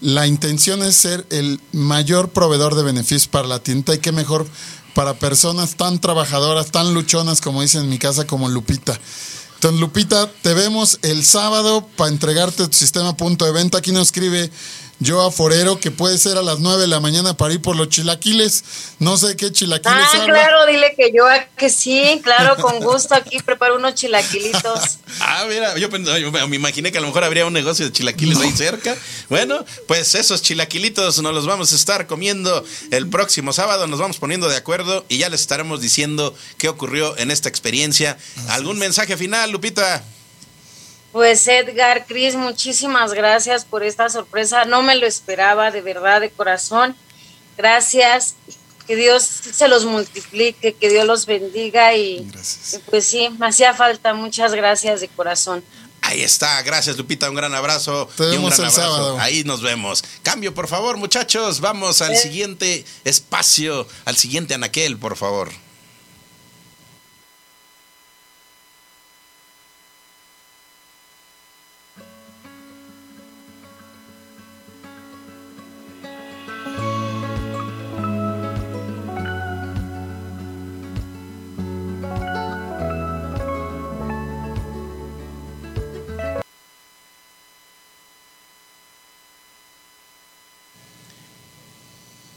[0.00, 4.46] la intención es ser el mayor proveedor de beneficios para la tienda y qué mejor
[4.94, 8.98] para personas tan trabajadoras, tan luchonas como dicen en mi casa como Lupita.
[9.62, 13.78] Entonces, Lupita, te vemos el sábado para entregarte tu sistema punto de venta.
[13.78, 14.50] Aquí nos escribe
[15.02, 17.76] yo a Forero, que puede ser a las 9 de la mañana para ir por
[17.76, 18.64] los chilaquiles.
[19.00, 20.06] No sé qué chilaquiles.
[20.14, 21.24] Ah, claro, dile que yo
[21.56, 24.98] que sí, claro, con gusto aquí preparo unos chilaquilitos.
[25.20, 28.52] ah, mira, yo, me imaginé que a lo mejor habría un negocio de chilaquiles ahí
[28.52, 28.96] cerca.
[29.28, 33.86] Bueno, pues esos chilaquilitos nos los vamos a estar comiendo el próximo sábado.
[33.88, 38.16] Nos vamos poniendo de acuerdo y ya les estaremos diciendo qué ocurrió en esta experiencia.
[38.48, 40.04] ¿Algún mensaje final, Lupita?
[41.12, 44.64] Pues Edgar, Cris, muchísimas gracias por esta sorpresa.
[44.64, 46.96] No me lo esperaba, de verdad, de corazón.
[47.56, 48.34] Gracias.
[48.86, 52.28] Que Dios se los multiplique, que Dios los bendiga y,
[52.90, 54.12] pues sí, me hacía falta.
[54.12, 55.62] Muchas gracias de corazón.
[56.00, 58.08] Ahí está, gracias Lupita, un gran abrazo.
[58.16, 58.70] Te y un gran abrazo.
[58.72, 59.18] Sábado.
[59.20, 60.02] Ahí nos vemos.
[60.24, 61.60] Cambio, por favor, muchachos.
[61.60, 62.16] Vamos al eh.
[62.16, 65.50] siguiente espacio, al siguiente anaquel, por favor.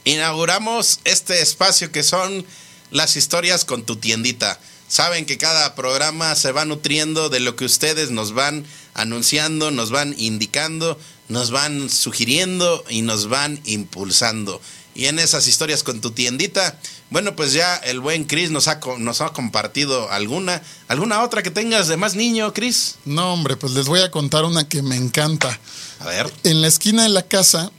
[0.05, 2.45] Inauguramos este espacio que son
[2.91, 4.59] las historias con tu tiendita.
[4.87, 9.89] Saben que cada programa se va nutriendo de lo que ustedes nos van anunciando, nos
[9.89, 10.97] van indicando,
[11.27, 14.61] nos van sugiriendo y nos van impulsando.
[14.93, 16.79] Y en esas historias con tu tiendita,
[17.09, 20.61] bueno, pues ya el buen Chris nos ha, nos ha compartido alguna.
[20.87, 22.95] ¿Alguna otra que tengas de más niño, Chris?
[23.03, 25.59] No, hombre, pues les voy a contar una que me encanta.
[25.99, 26.31] A ver.
[26.43, 27.71] En la esquina de la casa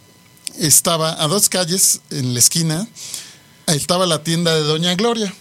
[0.58, 2.86] estaba a dos calles en la esquina,
[3.66, 5.32] ahí estaba la tienda de Doña Gloria.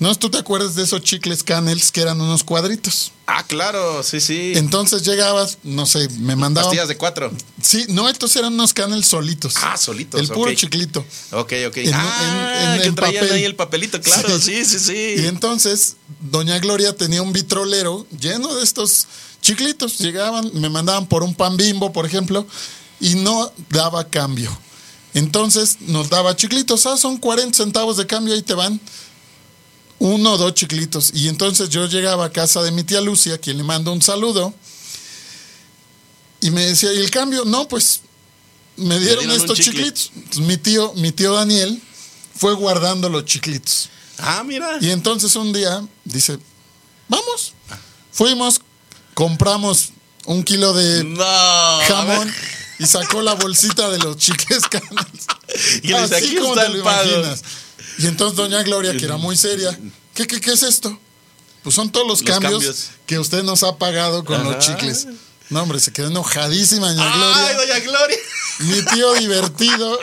[0.00, 0.14] ¿No?
[0.14, 3.10] ¿Tú te acuerdas de esos chicles canels que eran unos cuadritos?
[3.26, 4.52] Ah, claro, sí, sí.
[4.54, 6.68] Entonces llegabas, no sé, me mandaban.
[6.68, 7.32] Pastillas de cuatro.
[7.60, 9.54] Sí, no, estos eran unos canels solitos.
[9.60, 10.20] Ah, solitos.
[10.20, 11.04] El puro chiclito.
[11.32, 11.78] Ok, ok.
[11.92, 15.14] ah, en, que traían ahí el papelito, claro, sí, sí, sí.
[15.18, 19.08] Y entonces, Doña Gloria tenía un vitrolero lleno de estos
[19.42, 19.98] chiclitos.
[19.98, 22.46] Llegaban, me mandaban por un pan bimbo, por ejemplo,
[23.00, 24.56] y no daba cambio.
[25.14, 28.80] Entonces nos daba chiclitos, ah, son 40 centavos de cambio, ahí te van
[29.98, 31.10] uno o dos chiclitos.
[31.14, 34.54] Y entonces yo llegaba a casa de mi tía Lucia, quien le mando un saludo,
[36.40, 37.44] y me decía, ¿y el cambio?
[37.44, 38.00] No, pues
[38.76, 40.12] me dieron, estos chiclitos.
[40.36, 41.82] Mi tío, mi tío Daniel
[42.36, 43.88] fue guardando los chiclitos.
[44.18, 44.78] Ah, mira.
[44.80, 46.38] Y entonces un día dice,
[47.08, 47.54] vamos.
[48.12, 48.60] Fuimos,
[49.14, 49.90] compramos
[50.26, 51.24] un kilo de No.
[51.88, 52.32] jamón.
[52.78, 55.06] Y sacó la bolsita de los chicles canas.
[55.82, 57.08] Y Así "Aquí como te el lo pago".
[57.08, 57.42] imaginas.
[57.98, 59.76] Y entonces doña Gloria, que era muy seria,
[60.14, 60.98] ¿qué, qué, qué es esto?
[61.62, 62.84] Pues son todos los, Los cambios, cambios.
[63.06, 64.50] que usted nos ha pagado con Ajá.
[64.50, 65.06] los chicles.
[65.50, 67.18] No, hombre, se quedó enojadísima doña Ay,
[67.54, 67.56] Gloria.
[67.56, 68.16] doña Gloria.
[68.60, 69.98] Mi tío divertido.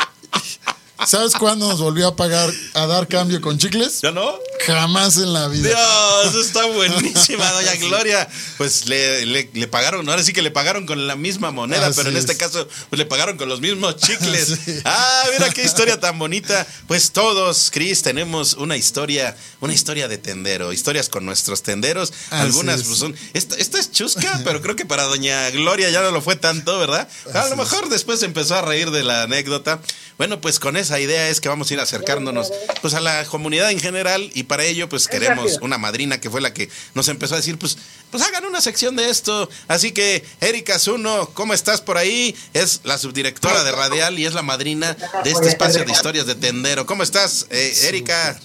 [1.06, 4.02] ¿Sabes cuándo nos volvió a pagar, a dar cambio con chicles?
[4.02, 4.40] ¿Ya no?
[4.66, 5.70] Jamás en la vida.
[5.70, 8.28] Dios, está buenísima, doña Gloria.
[8.58, 11.98] Pues le, le, le pagaron, ahora sí que le pagaron con la misma moneda, Así
[11.98, 12.22] pero en es.
[12.22, 14.58] este caso pues le pagaron con los mismos chicles.
[14.66, 14.80] Sí.
[14.86, 16.66] Ah, mira qué historia tan bonita.
[16.88, 22.12] Pues todos, Cris, tenemos una historia, una historia de tendero, historias con nuestros tenderos.
[22.32, 22.88] Así Algunas es.
[22.88, 26.22] pues son, esta, esta es chusca, pero creo que para doña Gloria ya no lo
[26.22, 27.08] fue tanto, ¿verdad?
[27.34, 29.80] A Así lo mejor después empezó a reír de la anécdota.
[30.18, 32.50] Bueno, pues con esa idea es que vamos a ir acercándonos
[32.82, 36.42] pues a la comunidad en general y para ello pues queremos una madrina que fue
[36.42, 37.78] la que nos empezó a decir pues
[38.12, 39.50] pues hagan una sección de esto.
[39.68, 42.36] Así que Erika Zuno, ¿cómo estás por ahí?
[42.54, 46.36] Es la subdirectora de Radial y es la madrina de este espacio de historias de
[46.36, 46.86] tendero.
[46.86, 48.40] ¿Cómo estás, eh, Erika?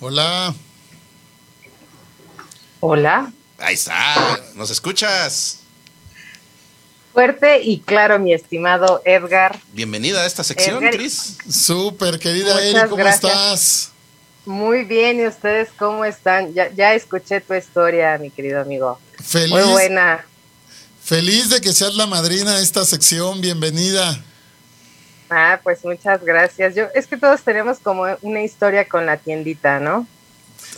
[0.00, 0.54] Hola.
[2.80, 3.32] Hola.
[3.58, 5.63] Ahí está, ¿nos escuchas?
[7.18, 9.58] Fuerte y claro, mi estimado Edgar.
[9.72, 11.38] Bienvenida a esta sección, Edgar- Cris.
[11.48, 13.24] Súper, querida Muchas Eri, ¿cómo gracias.
[13.32, 13.90] estás?
[14.46, 16.52] Muy bien, ¿y ustedes cómo están?
[16.54, 18.98] Ya, ya escuché tu historia, mi querido amigo.
[19.22, 20.26] Feliz, Muy buena.
[21.04, 23.40] feliz de que seas la madrina de esta sección.
[23.40, 24.20] Bienvenida.
[25.30, 26.74] Ah, pues muchas gracias.
[26.74, 30.06] Yo, es que todos tenemos como una historia con la tiendita, ¿no?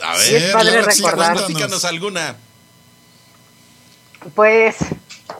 [0.03, 2.35] A Sí, ver, es padre claro que sí, platícanos alguna.
[4.35, 4.75] Pues,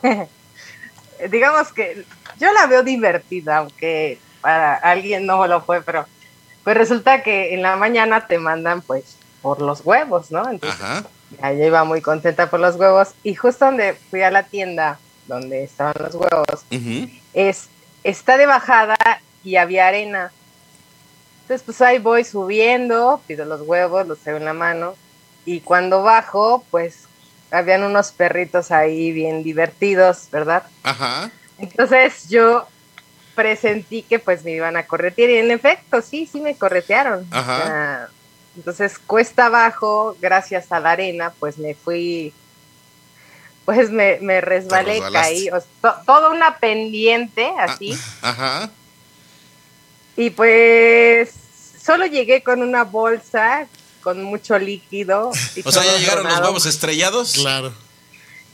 [1.29, 2.05] digamos que
[2.39, 6.05] yo la veo divertida, aunque para alguien no lo fue, pero
[6.63, 10.49] pues resulta que en la mañana te mandan pues por los huevos, ¿no?
[10.49, 11.03] Entonces, Ajá.
[11.41, 14.99] Ya yo iba muy contenta por los huevos y justo donde fui a la tienda
[15.27, 16.65] donde estaban los huevos,
[17.33, 17.67] es,
[18.03, 18.95] está de bajada
[19.43, 20.31] y había arena.
[21.41, 24.95] Entonces pues ahí voy subiendo, pido los huevos, los traigo en la mano
[25.45, 27.03] y cuando bajo pues
[27.51, 30.63] habían unos perritos ahí bien divertidos, ¿verdad?
[30.83, 31.31] Ajá.
[31.57, 32.67] Entonces yo
[33.35, 37.25] presentí que pues me iban a corretear y en efecto sí, sí me corretearon.
[37.31, 38.09] Ajá.
[38.55, 42.33] Entonces cuesta abajo, gracias a la arena, pues me fui,
[43.65, 47.97] pues me, me resbalé, caí, o to- toda una pendiente así.
[48.21, 48.69] Ajá.
[50.15, 51.31] Y pues
[51.79, 53.67] solo llegué con una bolsa
[54.07, 55.31] con mucho líquido.
[55.53, 57.33] y O sea, ya llegaron los huevos estrellados.
[57.33, 57.73] Claro.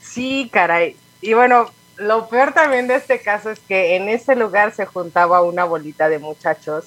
[0.02, 0.98] Sí, caray.
[1.22, 5.44] Y bueno, lo peor también de este caso es que en ese lugar se juntaba
[5.44, 6.86] una bolita de muchachos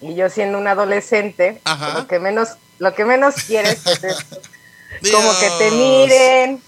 [0.00, 1.98] y yo siendo un adolescente, Ajá.
[1.98, 4.24] lo que menos lo que menos quieres es
[5.12, 6.62] como que te miren,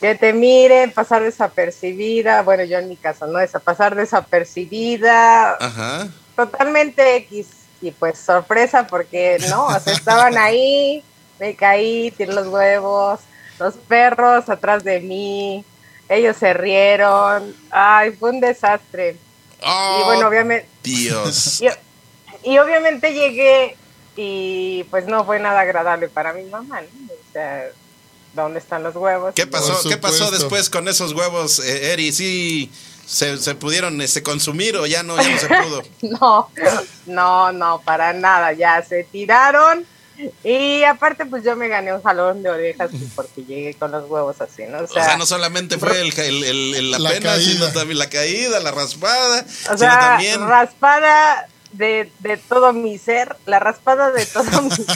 [0.00, 3.40] que te miren, pasar desapercibida, bueno, yo en mi caso, ¿no?
[3.40, 6.06] Esa, pasar desapercibida, Ajá.
[6.36, 7.48] totalmente X.
[7.80, 11.04] Y pues sorpresa porque no, o sea, estaban ahí,
[11.38, 13.20] me caí, tiré los huevos,
[13.58, 15.64] los perros atrás de mí,
[16.08, 19.16] ellos se rieron, ay, fue un desastre.
[19.62, 21.60] Oh, y bueno, obviamente, Dios.
[22.44, 23.76] y, y obviamente llegué
[24.16, 27.12] y pues no fue nada agradable para mi mamá, ¿no?
[27.12, 27.66] O sea,
[28.32, 29.34] ¿dónde están los huevos?
[29.34, 29.86] ¿Qué pasó?
[29.86, 32.12] ¿Qué pasó después con esos huevos, eh, Eri?
[32.12, 32.70] ¿Sí
[33.06, 35.82] se, se pudieron este, consumir o ya no, ya no se pudo?
[36.20, 36.50] No,
[37.06, 39.86] no, no, para nada, ya se tiraron.
[40.42, 44.08] Y aparte, pues yo me gané un jalón de orejas pues, porque llegué con los
[44.08, 44.78] huevos así, ¿no?
[44.78, 47.52] O O sea, sea, no solamente fue el, el- el- el- la, La pena, caída.
[47.52, 50.40] sino también la caída, la raspada, o sino sea, también...
[50.48, 51.46] raspada
[51.76, 54.86] de, de todo mi ser, la raspada de todo mi ser.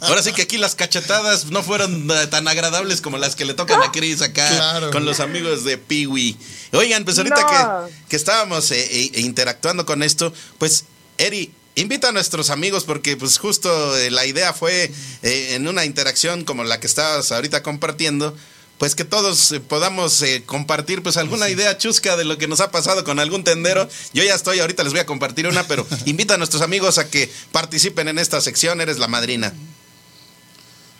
[0.00, 3.54] Ahora sí que aquí las cachetadas no fueron eh, tan agradables como las que le
[3.54, 4.90] tocan a Chris acá Claro.
[4.90, 6.36] con los amigos de Peewee.
[6.72, 7.86] Oigan, pues ahorita No.
[7.86, 10.84] que, que estábamos eh, eh, interactuando con esto, pues
[11.18, 14.90] Eri, invita a nuestros amigos porque pues justo eh, la idea fue
[15.22, 18.36] eh, en una interacción como la que estabas ahorita compartiendo,
[18.82, 22.60] pues que todos eh, podamos eh, compartir pues alguna idea chusca de lo que nos
[22.60, 23.88] ha pasado con algún tendero.
[24.12, 27.08] Yo ya estoy, ahorita les voy a compartir una, pero invita a nuestros amigos a
[27.08, 29.52] que participen en esta sección, eres la madrina.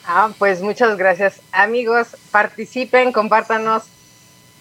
[0.06, 1.40] Ah, pues muchas gracias.
[1.50, 3.82] Amigos, participen, compártanos.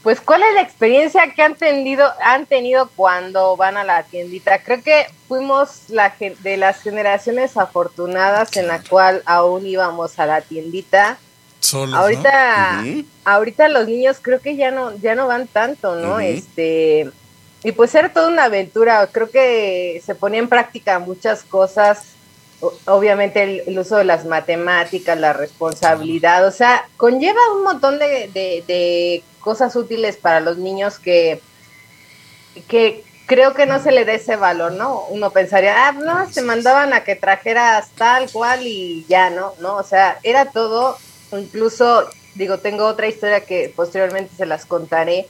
[0.02, 4.64] Pues, ¿cuál es la experiencia que han tenido, han tenido cuando van a la tiendita?
[4.64, 10.26] Creo que fuimos la, gen- de las generaciones afortunadas en la cual aún íbamos a
[10.26, 11.20] la tiendita.
[11.62, 11.98] Solos, ¿no?
[11.98, 12.84] Ahorita,
[13.24, 16.20] ahorita los niños creo que ya no, ya no van tanto, ¿no?
[16.20, 17.10] Este,
[17.64, 19.08] y pues era toda una aventura.
[19.12, 22.08] Creo que se ponía en práctica muchas cosas.
[22.86, 29.24] Obviamente el, uso de las matemáticas, la responsabilidad, o sea, conlleva un montón de, de
[29.40, 31.42] cosas útiles para los niños que,
[32.68, 35.06] que creo que no se le da ese valor, ¿no?
[35.06, 39.54] Uno pensaría, ah, no, se mandaban a que trajeras tal cual y ya, ¿no?
[39.60, 39.78] ¿No?
[39.78, 40.98] O sea, era todo,
[41.40, 45.28] incluso, digo, tengo otra historia que posteriormente se las contaré,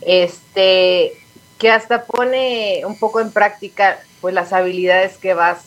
[0.00, 1.12] este,
[1.58, 5.58] que hasta pone un poco en práctica, pues, las habilidades que vas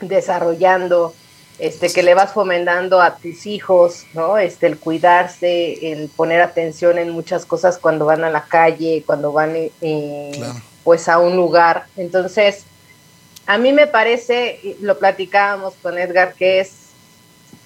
[0.00, 1.14] desarrollando,
[1.58, 4.38] este, que le vas fomentando a tus hijos, ¿no?
[4.38, 9.32] Este, el cuidarse, el poner atención en muchas cosas cuando van a la calle, cuando
[9.32, 10.42] van eh,
[10.82, 11.84] pues a un lugar.
[11.96, 12.64] Entonces,
[13.46, 16.81] a mí me parece, lo platicábamos con Edgar, que es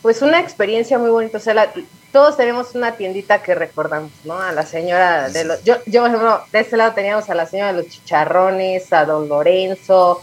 [0.07, 1.39] pues una experiencia muy bonita.
[1.39, 1.73] O sea,
[2.13, 4.39] todos tenemos una tiendita que recordamos, ¿no?
[4.39, 7.45] A la señora de los, yo, yo, por ejemplo, de este lado teníamos a la
[7.45, 10.23] señora de los chicharrones, a don Lorenzo,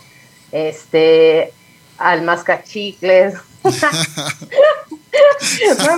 [0.54, 1.52] este,
[1.98, 3.72] al mascachicles, no,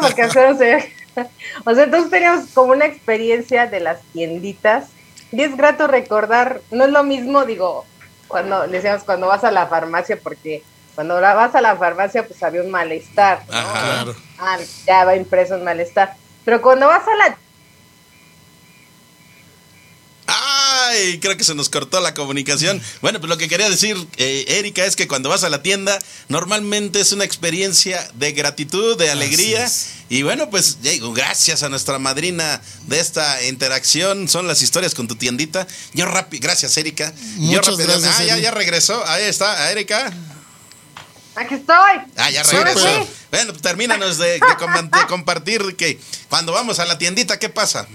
[0.02, 4.88] porque o sea, entonces teníamos como una experiencia de las tienditas
[5.32, 7.86] y es grato recordar, no es lo mismo, digo,
[8.28, 10.64] cuando decíamos cuando vas a la farmacia, porque
[10.96, 16.16] cuando vas a la farmacia pues había un malestar, Ah, ya va impreso un malestar,
[16.44, 17.38] pero cuando vas a la
[20.28, 22.82] Ay, creo que se nos cortó la comunicación.
[23.02, 26.00] Bueno, pues lo que quería decir, eh, Erika, es que cuando vas a la tienda,
[26.30, 29.70] normalmente es una experiencia de gratitud, de alegría.
[30.10, 35.08] Y bueno, pues digo, gracias a nuestra madrina de esta interacción, son las historias con
[35.08, 35.68] tu tiendita.
[35.94, 37.14] Yo rápido, gracias, Erika.
[37.36, 38.20] Muchas gracias.
[38.20, 39.06] Ah, ya, ya regresó.
[39.06, 40.12] Ahí está, Erika.
[41.36, 42.02] Aquí estoy.
[42.16, 43.08] Ah, ya regresó.
[43.30, 47.88] Bueno, termínanos de, de compartir que cuando vamos a la tiendita, ¿qué pasa?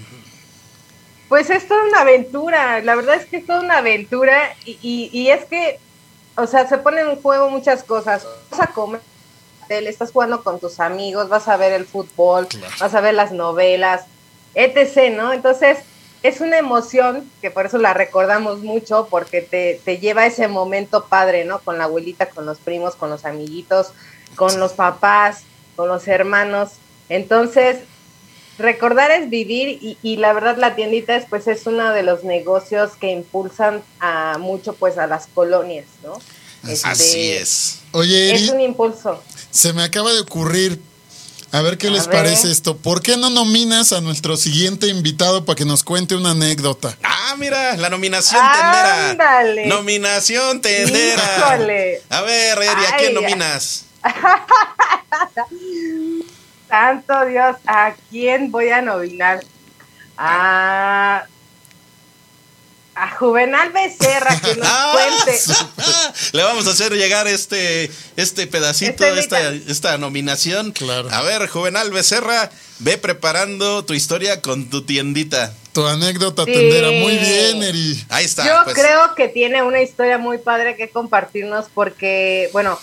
[1.27, 5.29] Pues es toda una aventura, la verdad es que es toda una aventura y, y,
[5.29, 5.79] es que,
[6.35, 8.27] o sea, se ponen en juego muchas cosas.
[8.49, 9.01] Vas a comer,
[9.69, 14.01] estás jugando con tus amigos, vas a ver el fútbol, vas a ver las novelas,
[14.55, 15.31] etc., ¿no?
[15.31, 15.77] Entonces,
[16.23, 20.47] es una emoción que por eso la recordamos mucho, porque te, te lleva a ese
[20.47, 21.59] momento padre, ¿no?
[21.59, 23.87] Con la abuelita, con los primos, con los amiguitos,
[24.35, 25.41] con los papás,
[25.75, 26.71] con los hermanos.
[27.09, 27.79] Entonces,
[28.57, 32.91] recordar es vivir y, la verdad la tiendita es, pues es uno de los negocios
[32.99, 36.13] que impulsan a mucho pues a las colonias, ¿no?
[36.67, 37.79] Este, Así es.
[37.91, 39.21] Oye, es un impulso.
[39.49, 40.79] Se me acaba de ocurrir,
[41.51, 42.77] a ver qué les parece esto.
[42.77, 46.97] ¿Por qué no nominas a nuestro siguiente invitado para que nos cuente una anécdota?
[47.03, 49.67] Ah, mira, la nominación tendera.
[49.67, 51.53] Nominación tendera.
[52.09, 53.85] A ver, Eri, ¿a quién nominas?
[56.71, 59.43] santo Dios, ¿a quién voy a nominar?
[60.17, 61.25] A,
[62.95, 65.39] a Juvenal Becerra, que nos ah, cuente.
[66.33, 70.71] Le vamos a hacer llegar este, este pedacito, de esta, esta nominación.
[70.71, 71.09] Claro.
[71.11, 75.53] A ver, Juvenal Becerra, ve preparando tu historia con tu tiendita.
[75.73, 78.03] Tu anécdota tendera muy bien, Eri.
[78.09, 78.45] Ahí está.
[78.45, 78.75] Yo pues.
[78.75, 82.77] creo que tiene una historia muy padre que compartirnos porque, bueno,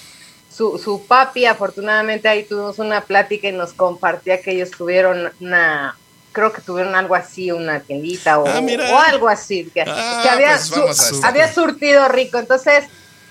[0.51, 5.99] su, su papi, afortunadamente ahí tuvimos una plática y nos compartía que ellos tuvieron una,
[6.33, 8.61] creo que tuvieron algo así, una tiendita o, ah,
[8.93, 12.39] o algo así, que, ah, había, pues había surtido rico.
[12.39, 12.85] Entonces,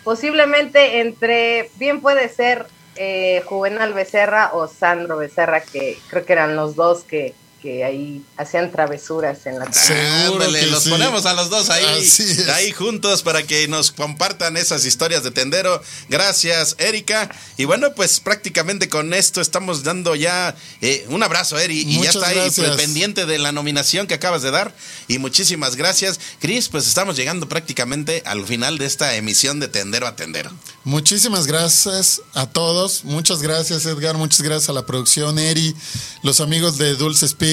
[0.03, 6.55] posiblemente entre, bien puede ser eh, Juvenal Becerra o Sandro Becerra, que creo que eran
[6.55, 11.70] los dos que, que ahí hacían travesuras en la Seguro los ponemos a los dos
[11.70, 12.08] ahí,
[12.53, 15.82] ahí juntos para que nos compartan esas historias de tendero.
[16.10, 17.30] Gracias, Erika.
[17.58, 21.82] Y bueno, pues prácticamente con esto estamos dando ya eh, un abrazo, Eri.
[21.82, 24.76] Y ya está ahí pendiente de la nominación que acabas de dar.
[25.08, 26.20] Y muchísimas gracias.
[26.39, 30.51] Cris, pues estamos llegando prácticamente al final de esta emisión de Tendero a Tendero.
[30.84, 33.03] Muchísimas gracias a todos.
[33.03, 34.16] Muchas gracias, Edgar.
[34.16, 35.76] Muchas gracias a la producción, Eri,
[36.22, 37.46] los amigos de Dulce Espíritu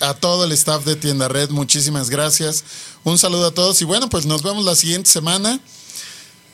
[0.00, 2.64] a todo el staff de Tienda Red, muchísimas gracias.
[3.04, 5.60] Un saludo a todos y bueno, pues nos vemos la siguiente semana.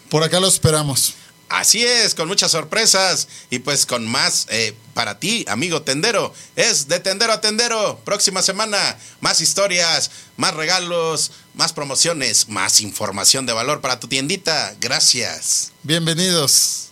[0.08, 1.14] Por acá los esperamos.
[1.48, 6.32] Así es, con muchas sorpresas y pues con más eh, para ti, amigo tendero.
[6.56, 8.00] Es de tendero a tendero.
[8.04, 14.74] Próxima semana, más historias, más regalos, más promociones, más información de valor para tu tiendita.
[14.80, 15.72] Gracias.
[15.82, 16.91] Bienvenidos.